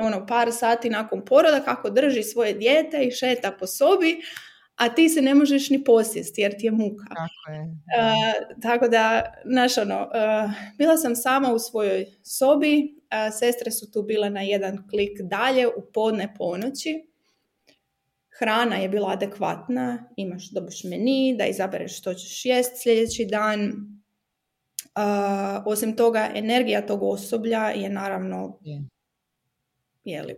[0.00, 4.20] ono, par sati nakon poroda kako drži svoje dijete i šeta po sobi,
[4.76, 7.04] a ti se ne možeš ni posjesti jer ti je muka.
[7.08, 7.74] Tako, je.
[8.62, 10.08] tako da, znaš ono,
[10.78, 13.00] bila sam sama u svojoj sobi,
[13.38, 17.06] sestre su tu bile na jedan klik dalje u podne ponoći.
[18.38, 23.72] Hrana je bila adekvatna, imaš, dobiš meni, da izabereš što ćeš jest sljedeći dan.
[25.66, 28.82] osim toga, energija tog osoblja je naravno je.
[30.04, 30.36] Jeli,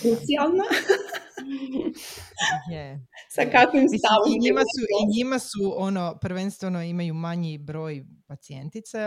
[0.00, 0.64] krucijalna.
[2.72, 3.06] je.
[3.30, 4.28] Sa kakvim stavom.
[4.36, 8.98] I njima su, i njima su ono, prvenstveno imaju manji broj pacijentice,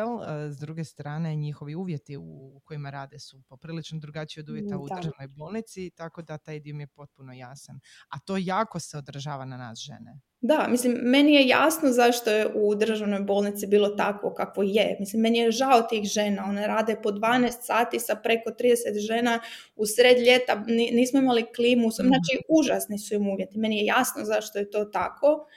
[0.52, 4.88] s druge strane njihovi uvjeti u kojima rade su poprilično drugačiji od uvjeta mm, u
[4.88, 7.80] državnoj bolnici, tako da taj dio mi je potpuno jasan.
[8.10, 10.20] A to jako se odražava na nas žene.
[10.42, 14.98] Da, mislim, meni je jasno zašto je u državnoj bolnici bilo takvo kako je.
[15.00, 16.46] Mislim, meni je žao tih žena.
[16.50, 19.40] One rade po 12 sati sa preko 30 žena
[19.76, 20.64] u sred ljeta.
[20.68, 21.92] Nismo imali klimu.
[22.18, 23.58] Znači, užasni su im uvjeti.
[23.58, 25.48] Meni je jasno zašto je to tako.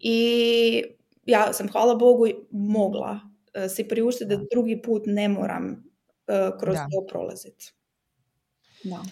[0.00, 0.82] I
[1.26, 6.76] ja sam, hvala Bogu, mogla uh, si priuštiti da drugi put ne moram uh, kroz
[6.76, 7.72] to prolaziti.
[8.84, 9.02] Da.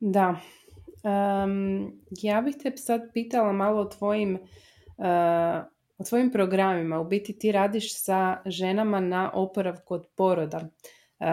[0.00, 0.40] Da.
[1.06, 4.34] Um, ja bih te sad pitala malo o tvojim,
[4.98, 5.64] uh,
[5.98, 7.00] o tvojim programima.
[7.00, 10.68] U biti ti radiš sa ženama na oporavku od poroda.
[11.18, 11.26] Uh,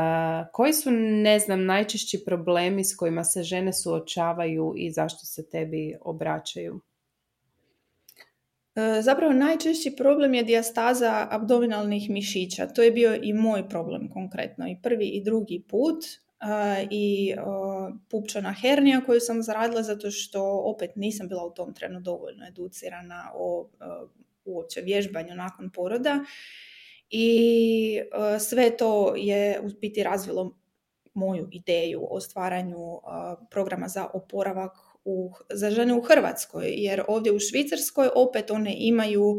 [0.54, 5.96] koji su, ne znam, najčešći problemi s kojima se žene suočavaju i zašto se tebi
[6.02, 6.82] obraćaju?
[8.76, 12.68] E, zapravo najčešći problem je dijastaza abdominalnih mišića.
[12.68, 14.68] To je bio i moj problem konkretno.
[14.68, 16.06] I prvi i drugi put
[16.90, 17.34] i
[18.10, 23.32] pupčana hernija koju sam zaradila zato što opet nisam bila u tom trenu dovoljno educirana
[23.36, 23.70] o
[24.46, 26.26] uopće vježbanju nakon poroda
[27.16, 28.00] i
[28.40, 30.58] sve to je u biti razvilo
[31.14, 33.00] moju ideju o stvaranju
[33.52, 34.72] programa za oporavak
[35.06, 39.38] u, za žene u Hrvatskoj, jer ovdje u Švicarskoj opet one imaju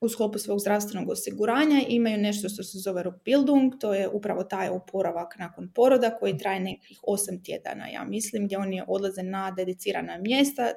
[0.00, 4.68] u sklopu svog zdravstvenog osiguranja imaju nešto što se zove Rokbildung, to je upravo taj
[4.68, 10.18] oporavak nakon poroda koji traje nekih 8 tjedana, ja mislim, gdje oni odlaze na dedicirana
[10.18, 10.72] mjesta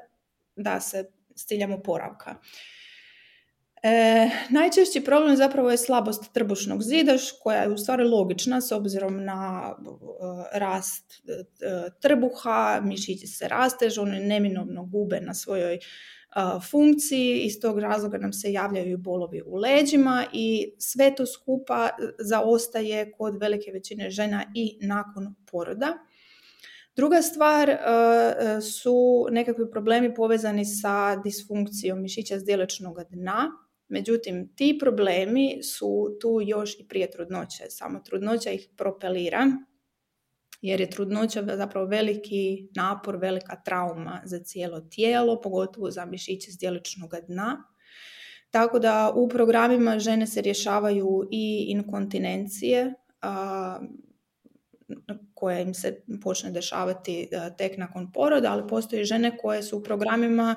[0.55, 1.05] da se
[1.35, 2.35] s ciljem oporavka.
[3.83, 7.13] E, najčešći problem zapravo je slabost trbušnog zida
[7.43, 9.73] koja je u stvari logična s obzirom na
[10.53, 11.43] e, rast e,
[12.01, 15.79] trbuha, mišići se rastežu, oni neminovno gube na svojoj
[16.71, 23.11] funkciji, iz tog razloga nam se javljaju bolovi u leđima i sve to skupa zaostaje
[23.11, 25.97] kod velike većine žena i nakon poroda.
[26.95, 27.77] Druga stvar
[28.77, 33.51] su nekakvi problemi povezani sa disfunkcijom mišića zdjelečnog dna,
[33.87, 37.63] Međutim, ti problemi su tu još i prije trudnoće.
[37.69, 39.51] Samo trudnoća ih propelira
[40.61, 47.13] jer je trudnoća zapravo veliki napor, velika trauma za cijelo tijelo, pogotovo za mišiće zdjeličnog
[47.27, 47.63] dna.
[48.49, 53.79] Tako da u programima žene se rješavaju i inkontinencije, a,
[55.33, 60.55] koje im se počne dešavati tek nakon poroda, ali postoje žene koje su u programima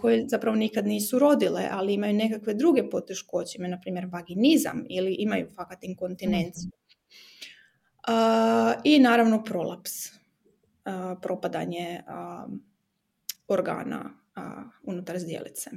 [0.00, 5.16] koje zapravo nikad nisu rodile, ali imaju nekakve druge poteškoće, imaju na primjer vaginizam ili
[5.18, 6.70] imaju fakat inkontinenciju.
[8.84, 9.92] I naravno prolaps,
[11.22, 12.02] propadanje
[13.48, 14.10] organa
[14.82, 15.70] unutar zdjelice.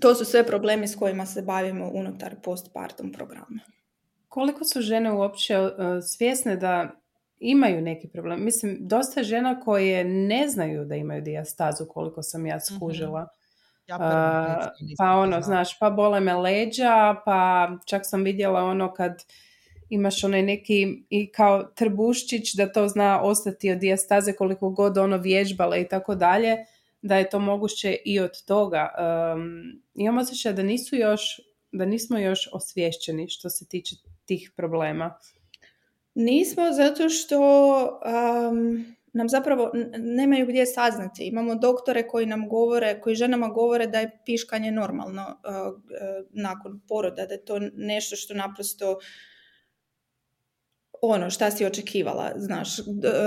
[0.00, 3.60] To su sve problemi s kojima se bavimo unutar postpartum programa.
[4.28, 5.56] Koliko su žene uopće
[6.16, 7.01] svjesne da
[7.42, 8.44] imaju neki problem.
[8.44, 12.76] Mislim, dosta žena koje ne znaju da imaju dijastazu, koliko sam ja mhm.
[12.76, 13.28] skužila.
[13.86, 13.98] Ja
[14.98, 19.24] pa ono, znaš, pa bole me leđa, pa čak sam vidjela ono kad
[19.88, 25.16] imaš onaj neki i kao trbuščić da to zna ostati od dijastaze koliko god ono
[25.16, 26.56] vježbala i tako dalje,
[27.02, 28.88] da je to moguće i od toga.
[29.34, 29.62] Um,
[29.94, 31.40] imam osjećaj da nisu još,
[31.72, 35.18] da nismo još osvješćeni što se tiče tih problema.
[36.14, 37.40] Nismo zato što
[38.50, 41.24] um, nam zapravo nemaju gdje saznati.
[41.24, 45.80] Imamo doktore koji nam govore, koji ženama govore da je piškanje normalno uh,
[46.30, 48.98] nakon poroda, da je to nešto što naprosto
[51.04, 52.68] ono šta si očekivala, znaš,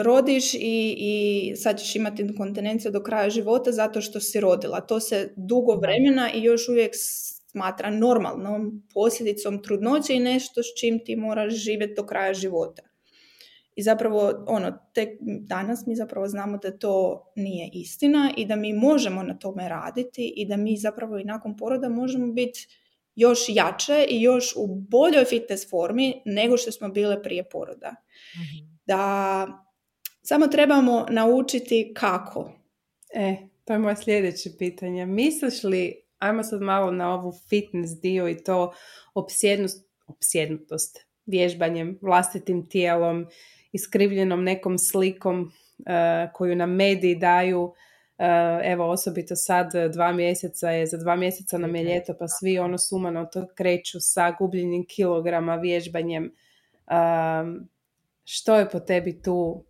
[0.01, 4.81] rodiš i, i sad ćeš imati inkontinenciju do kraja života zato što si rodila.
[4.81, 6.93] To se dugo vremena i još uvijek
[7.55, 12.81] smatra normalnom posljedicom trudnoće i nešto s čim ti moraš živjeti do kraja života.
[13.75, 18.73] I zapravo, ono, tek danas mi zapravo znamo da to nije istina i da mi
[18.73, 22.67] možemo na tome raditi i da mi zapravo i nakon poroda možemo biti
[23.15, 27.95] još jače i još u boljoj fitness formi nego što smo bile prije poroda.
[28.35, 28.75] Mhm.
[28.85, 29.47] Da
[30.21, 32.51] samo trebamo naučiti kako.
[33.13, 33.35] E,
[33.65, 35.05] to je moje sljedeće pitanje.
[35.05, 38.73] Misliš li, ajmo sad malo na ovu fitness dio i to
[40.07, 43.25] opsjednutost vježbanjem, vlastitim tijelom,
[43.71, 47.73] iskrivljenom nekom slikom uh, koju nam mediji daju
[48.17, 52.27] Eh, evo osobito sad eh, dva mjeseca je, za dva mjeseca nam je ljeto pa
[52.27, 56.31] svi ono sumano to kreću sa gubljenjem kilograma, vježbanjem.
[58.23, 59.65] što je po tebi tu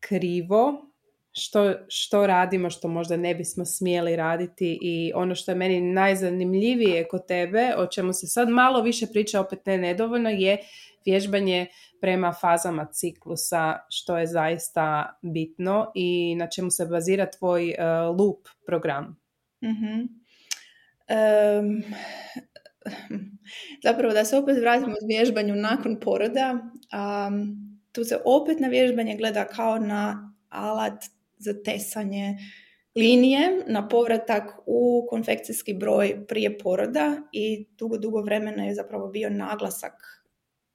[0.00, 0.90] krivo?
[1.36, 7.08] Što, što radimo što možda ne bismo smjeli raditi i ono što je meni najzanimljivije
[7.08, 10.58] kod tebe, o čemu se sad malo više priča, opet ne nedovoljno, je
[11.06, 11.66] vježbanje
[12.00, 18.48] prema fazama ciklusa, što je zaista bitno i na čemu se bazira tvoj uh, loop
[18.66, 19.16] program.
[19.62, 20.24] mm
[23.82, 27.56] zapravo da se opet vratimo u vježbanju nakon poroda, um,
[27.92, 31.04] tu se opet na vježbanje gleda kao na alat
[31.44, 32.36] za tesanje
[32.94, 39.30] linije, na povratak u konfekcijski broj prije poroda i dugo, dugo vremena je zapravo bio
[39.30, 39.92] naglasak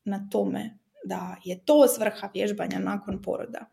[0.05, 3.65] na tome da je to svrha vježbanja nakon poroda.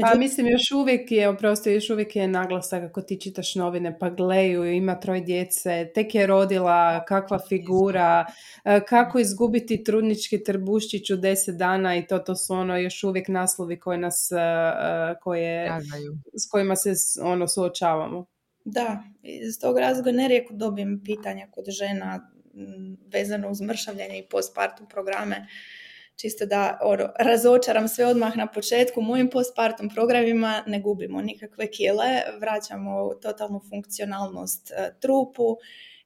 [0.00, 4.10] Pa mislim još uvijek je, oprosti, još uvijek je naglasak ako ti čitaš novine pa
[4.10, 8.26] gleju, ima troj djece, tek je rodila, kakva figura,
[8.64, 13.28] e, kako izgubiti trudnički trbuščić u deset dana i to, to su ono još uvijek
[13.28, 15.80] naslovi koje nas, e, e, koje,
[16.34, 16.92] s kojima se
[17.22, 18.26] ono suočavamo.
[18.64, 22.30] Da, iz tog razloga nerijeku dobijem pitanja kod žena
[23.12, 25.46] vezano uz mršavljanje i postpartum programe
[26.20, 32.22] čisto da ono, razočaram sve odmah na početku, mojim postpartum programima ne gubimo nikakve kile,
[32.40, 35.56] vraćamo totalnu funkcionalnost e, trupu,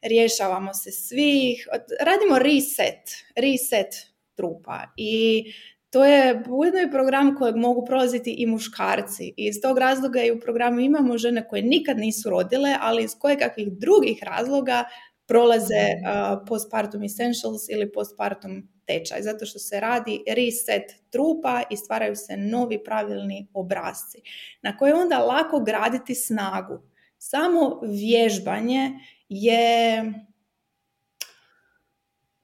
[0.02, 1.68] rješavamo se svih,
[2.00, 4.80] radimo reset, reset trupa.
[4.96, 5.44] I
[5.90, 9.34] to je ujedno i program kojeg mogu prolaziti i muškarci.
[9.36, 13.10] I iz tog razloga i u programu imamo žene koje nikad nisu rodile, ali iz
[13.38, 14.84] kakvih drugih razloga
[15.26, 22.16] prolaze uh, postpartum essentials ili postpartum tečaj, zato što se radi reset trupa i stvaraju
[22.16, 24.18] se novi pravilni obrazci
[24.62, 26.82] na koje onda lako graditi snagu.
[27.18, 28.90] Samo vježbanje
[29.28, 30.04] je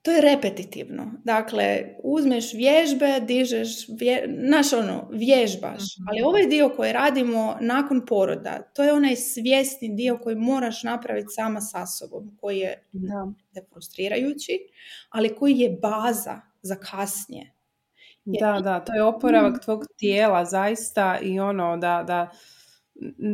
[0.09, 1.13] to je repetitivno.
[1.25, 5.83] Dakle, uzmeš vježbe, dižeš, vje, naš ono, vježbaš.
[5.99, 6.09] Mhm.
[6.09, 11.29] Ali ovaj dio koji radimo nakon poroda, to je onaj svjesni dio koji moraš napraviti
[11.31, 13.27] sama sa sobom, koji je da.
[13.73, 14.59] frustrirajući,
[15.11, 17.55] ali koji je baza za kasnije.
[18.25, 19.65] Da, da, to je oporavak mm.
[19.65, 22.31] tvog tijela zaista i ono da, da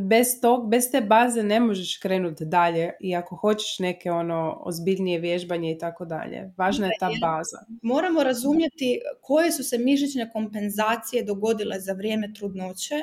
[0.09, 5.19] bez, tog, bez te baze ne možeš krenuti dalje i ako hoćeš neke ono ozbiljnije
[5.19, 6.53] vježbanje i tako dalje.
[6.57, 7.59] Važna je ta baza.
[7.83, 12.95] Moramo razumjeti koje su se mišićne kompenzacije dogodile za vrijeme trudnoće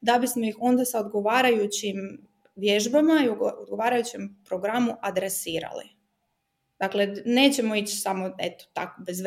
[0.00, 3.28] da bismo ih onda sa odgovarajućim vježbama i
[3.60, 5.97] odgovarajućem programu adresirali.
[6.80, 9.22] Dakle, nećemo ići samo, eto, tako, bez,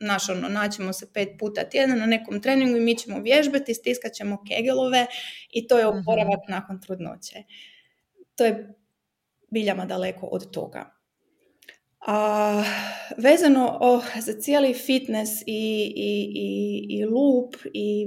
[0.00, 4.12] naš, ono, naćemo se pet puta tjedno na nekom treningu i mi ćemo vježbati, stiskat
[4.12, 5.06] ćemo kegelove
[5.50, 5.98] i to je mhm.
[5.98, 7.36] oporavak nakon trudnoće.
[8.34, 8.74] To je
[9.50, 11.00] biljama daleko od toga.
[12.06, 12.64] A,
[13.16, 18.06] vezano oh, za cijeli fitness i, i, i, i loop i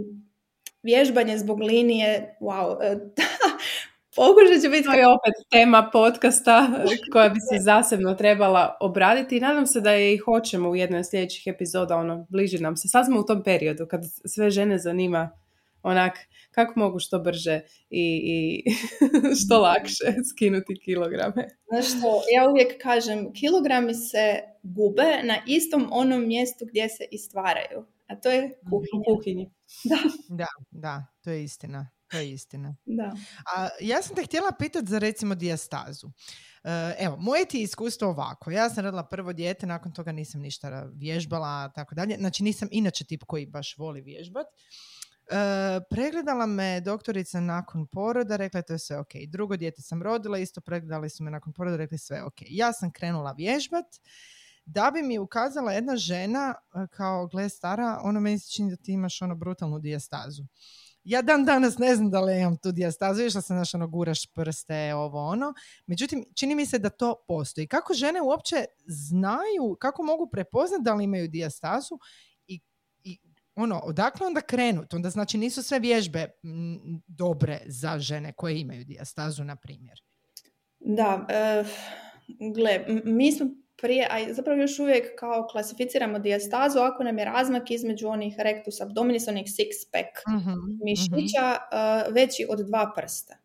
[0.84, 2.78] vježbanje zbog linije, wow,
[4.16, 4.84] Pokušat će biti...
[4.84, 6.68] To je opet tema podcasta
[7.14, 11.00] koja bi se zasebno trebala obraditi i nadam se da je i hoćemo u jednoj
[11.00, 12.88] od sljedećih epizoda, ono, bliži nam se.
[12.88, 15.30] Sad smo u tom periodu kad sve žene zanima
[15.84, 16.18] onak
[16.52, 18.64] kako mogu što brže i, i
[19.46, 21.48] što lakše skinuti kilograme.
[21.68, 27.18] Znaš što, ja uvijek kažem, kilogrami se gube na istom onom mjestu gdje se i
[27.18, 27.86] stvaraju.
[28.08, 29.04] A to je kuhinja.
[29.06, 29.52] kuhinji.
[29.84, 29.98] Da.
[30.30, 31.90] da, da, to je istina.
[32.14, 32.76] To je istina.
[32.86, 33.16] Da.
[33.56, 36.12] A ja sam te htjela pitati za recimo dijastazu.
[36.64, 38.52] E, evo, moje ti je iskustvo ovako.
[38.52, 42.18] Ja sam radila prvo dijete, nakon toga nisam ništa vježbala, tako dalje.
[42.18, 44.46] Znači nisam inače tip koji baš voli vježbat.
[44.48, 49.12] E, pregledala me doktorica nakon poroda, rekla je to je sve ok.
[49.28, 52.36] Drugo dijete sam rodila, isto pregledali su me nakon poroda, rekli sve ok.
[52.48, 53.86] Ja sam krenula vježbat
[54.66, 58.76] da bi mi ukazala jedna žena e, kao gle stara, ono meni se čini da
[58.76, 60.44] ti imaš ono brutalnu dijastazu.
[61.04, 64.26] Ja dan danas ne znam da li imam tu dijastazu, išla sam znaš ono guraš
[64.26, 65.54] prste, ovo ono.
[65.86, 67.68] Međutim, čini mi se da to postoji.
[67.68, 72.00] Kako žene uopće znaju, kako mogu prepoznati da li imaju dijastazu
[72.48, 72.60] i,
[73.04, 73.20] i
[73.56, 74.94] ono, odakle onda krenut?
[74.94, 76.32] Onda znači nisu sve vježbe
[77.08, 80.02] dobre za žene koje imaju dijastazu, na primjer.
[80.80, 81.28] Da,
[81.62, 81.68] uh,
[82.54, 83.48] gle, mi smo
[83.82, 88.82] prije, a zapravo još uvijek kao klasificiramo dijastazu ako nam je razmak između onih rectus
[88.82, 90.54] abdominis, onih six pack uh
[90.84, 93.38] mišića uh, veći od dva prsta.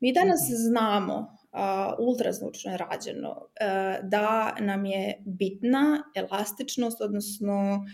[0.00, 7.86] Mi danas uh znamo uh, ultrazvučno je rađeno uh, da nam je bitna elastičnost, odnosno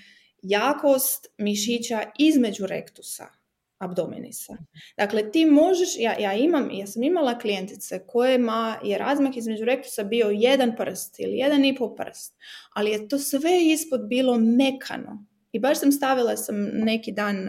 [0.42, 3.37] jakost mišića između rektusa
[3.78, 4.56] abdominisa.
[4.96, 10.04] Dakle, ti možeš, ja, ja imam, ja sam imala klijentice kojima je razmak između rektusa
[10.04, 12.36] bio jedan prst ili jedan i pol prst,
[12.74, 15.24] ali je to sve ispod bilo mekano.
[15.52, 17.48] I baš sam stavila sam neki dan, uh,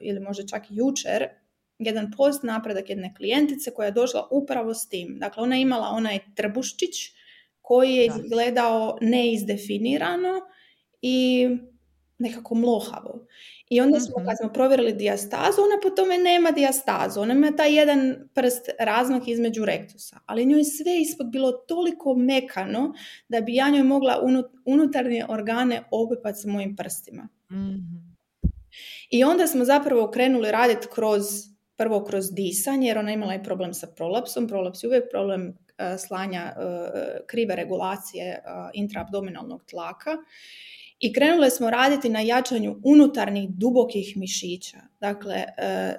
[0.00, 1.28] ili možda čak i jučer,
[1.78, 5.18] jedan post napredak jedne klijentice koja je došla upravo s tim.
[5.20, 6.94] Dakle, ona je imala onaj trbuščić
[7.60, 10.40] koji je izgledao neizdefinirano
[11.02, 11.48] i
[12.18, 13.26] nekako mlohavo.
[13.68, 14.36] I onda smo, kad mhm.
[14.40, 17.20] smo provjerili dijastazu, ona po tome nema dijastazu.
[17.20, 20.18] Ona ima taj jedan prst razmak između rektusa.
[20.26, 22.94] Ali njoj sve ispod bilo toliko mekano
[23.28, 24.22] da bi ja njoj mogla
[24.64, 27.28] unutarnje organe opipati s mojim prstima.
[27.50, 28.16] Mhm.
[29.10, 31.24] I onda smo zapravo krenuli raditi kroz,
[31.76, 34.48] prvo kroz disanje, jer ona imala i problem sa prolapsom.
[34.48, 38.42] Prolaps je uvijek problem eh, slanja eh, krive regulacije
[38.74, 40.16] intraabdominalnog tlaka
[41.00, 44.78] i krenule smo raditi na jačanju unutarnjih dubokih mišića.
[45.00, 45.94] Dakle, e,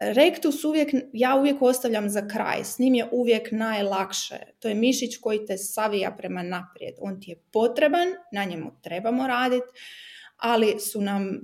[0.00, 4.38] rektus uvijek, ja uvijek ostavljam za kraj, s njim je uvijek najlakše.
[4.58, 6.94] To je mišić koji te savija prema naprijed.
[7.00, 9.66] On ti je potreban, na njemu trebamo raditi,
[10.36, 11.38] ali su nam, e,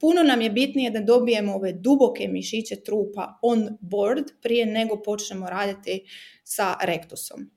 [0.00, 5.46] puno nam je bitnije da dobijemo ove duboke mišiće trupa on board prije nego počnemo
[5.46, 6.04] raditi
[6.44, 7.50] sa rektusom.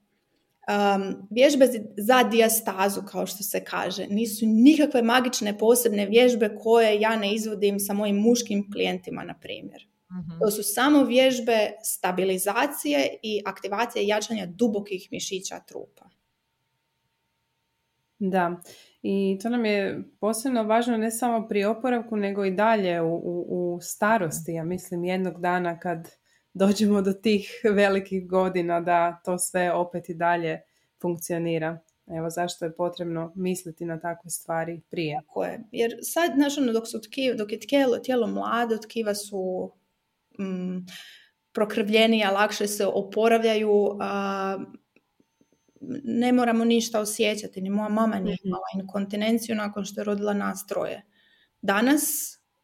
[0.68, 7.16] Um, vježbe za dijastazu, kao što se kaže, nisu nikakve magične posebne vježbe koje ja
[7.16, 9.88] ne izvodim sa mojim muškim klijentima, na primjer.
[10.11, 10.39] Mhm.
[10.39, 16.09] To su samo vježbe stabilizacije i aktivacije jačanja dubokih mišića trupa.
[18.20, 18.61] Da,
[19.01, 23.45] i to nam je posebno važno ne samo pri oporavku, nego i dalje u, u,
[23.76, 24.53] u starosti.
[24.53, 26.11] Ja mislim jednog dana kad
[26.56, 30.62] dođemo do tih velikih godina da to sve opet i dalje
[31.01, 31.80] funkcionira.
[32.08, 35.22] Evo zašto je potrebno misliti na takve stvari prije.
[35.22, 35.64] Tako je.
[35.72, 39.72] Jer sad, znaš, ono, dok, su tkiva, dok je tijelo, tijelo mlado, tkiva su
[40.39, 40.86] mm,
[41.53, 44.58] prokrvljenija, lakše se oporavljaju, a,
[46.03, 47.62] ne moramo ništa osjećati.
[47.62, 48.47] Ni moja mama nije mhm.
[48.47, 51.06] imala inkontinenciju nakon što je rodila nas troje.
[51.62, 52.03] Danas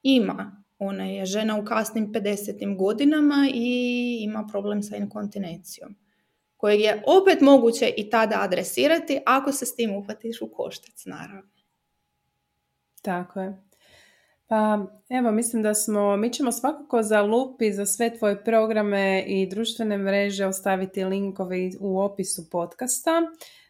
[0.04, 2.78] ima ona je žena u kasnim 50.
[2.78, 5.96] godinama i ima problem sa inkontinencijom
[6.62, 11.52] kojeg je opet moguće i tada adresirati ako se s tim uhvatiš u koštac, naravno.
[13.02, 13.64] Tako je.
[14.48, 19.48] Pa evo, mislim da smo, mi ćemo svakako za lupi za sve tvoje programe i
[19.50, 23.22] društvene mreže ostaviti linkove u opisu podcasta.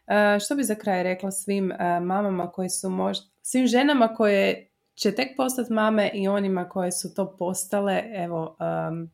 [0.08, 4.71] E, što bi za kraj rekla svim e, mamama koje su možda, svim ženama koje
[5.02, 8.58] će tek postati mame i onima koje su to postale, evo,
[8.90, 9.12] um,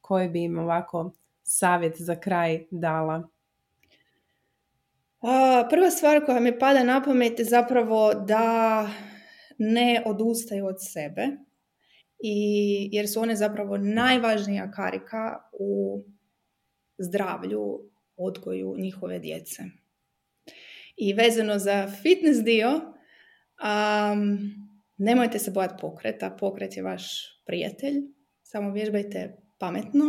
[0.00, 3.28] koje bi im ovako savjet za kraj dala?
[5.70, 8.88] prva stvar koja mi pada na pamet je zapravo da
[9.58, 11.28] ne odustaju od sebe
[12.18, 16.02] i jer su one zapravo najvažnija karika u
[16.98, 17.80] zdravlju,
[18.16, 19.62] odgoju njihove djece.
[20.96, 22.70] I vezano za fitness dio,
[23.62, 24.61] um,
[24.96, 27.02] Nemojte se bojati pokreta, pokret je vaš
[27.46, 27.94] prijatelj,
[28.42, 30.04] samo vježbajte pametno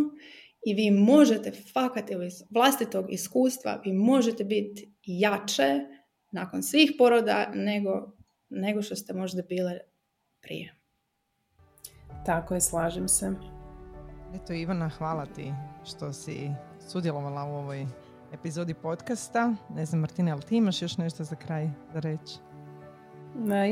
[0.65, 5.79] i vi možete fakati iz vlastitog iskustva, vi možete biti jače
[6.31, 7.91] nakon svih poroda nego,
[8.49, 9.79] nego što ste možda bile
[10.41, 10.75] prije.
[12.25, 13.31] Tako je, slažem se.
[14.35, 15.51] Eto Ivana, hvala ti
[15.85, 16.49] što si
[16.89, 17.85] sudjelovala u ovoj
[18.33, 19.55] epizodi podcasta.
[19.75, 22.52] Ne znam Martina, ali ti imaš još nešto za kraj da reći?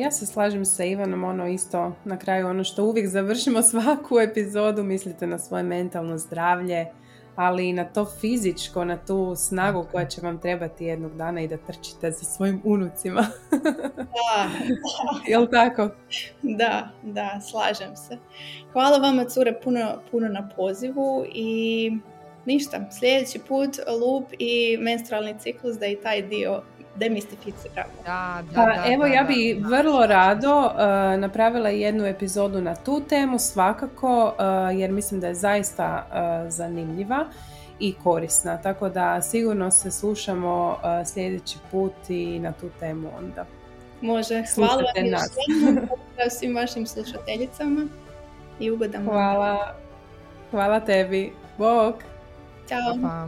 [0.01, 4.83] Ja se slažem sa Ivanom, ono isto na kraju ono što uvijek završimo svaku epizodu,
[4.83, 6.85] mislite na svoje mentalno zdravlje,
[7.35, 11.47] ali i na to fizičko, na tu snagu koja će vam trebati jednog dana i
[11.47, 13.21] da trčite za svojim unucima.
[14.15, 14.49] da,
[15.27, 15.89] Jel tako?
[16.41, 18.17] Da, da, slažem se.
[18.73, 21.91] Hvala vama cure puno, puno na pozivu i
[22.45, 26.61] ništa, sljedeći put lup i menstrualni ciklus da i taj dio
[27.01, 27.93] demistificiramo.
[28.05, 33.39] Da, da, pa, evo ja bi vrlo rado uh, napravila jednu epizodu na tu temu
[33.39, 37.25] svakako uh, jer mislim da je zaista uh, zanimljiva
[37.79, 38.57] i korisna.
[38.57, 40.77] Tako da sigurno se slušamo
[41.13, 43.45] sljedeći put i na tu temu onda.
[44.01, 44.43] Može.
[44.55, 44.83] Hvala
[46.17, 47.87] vam svim vašim slušateljicama
[48.59, 49.75] i ugodan Hvala.
[50.51, 51.33] Hvala tebi.
[51.57, 51.95] Bog.
[52.67, 53.27] Ciao.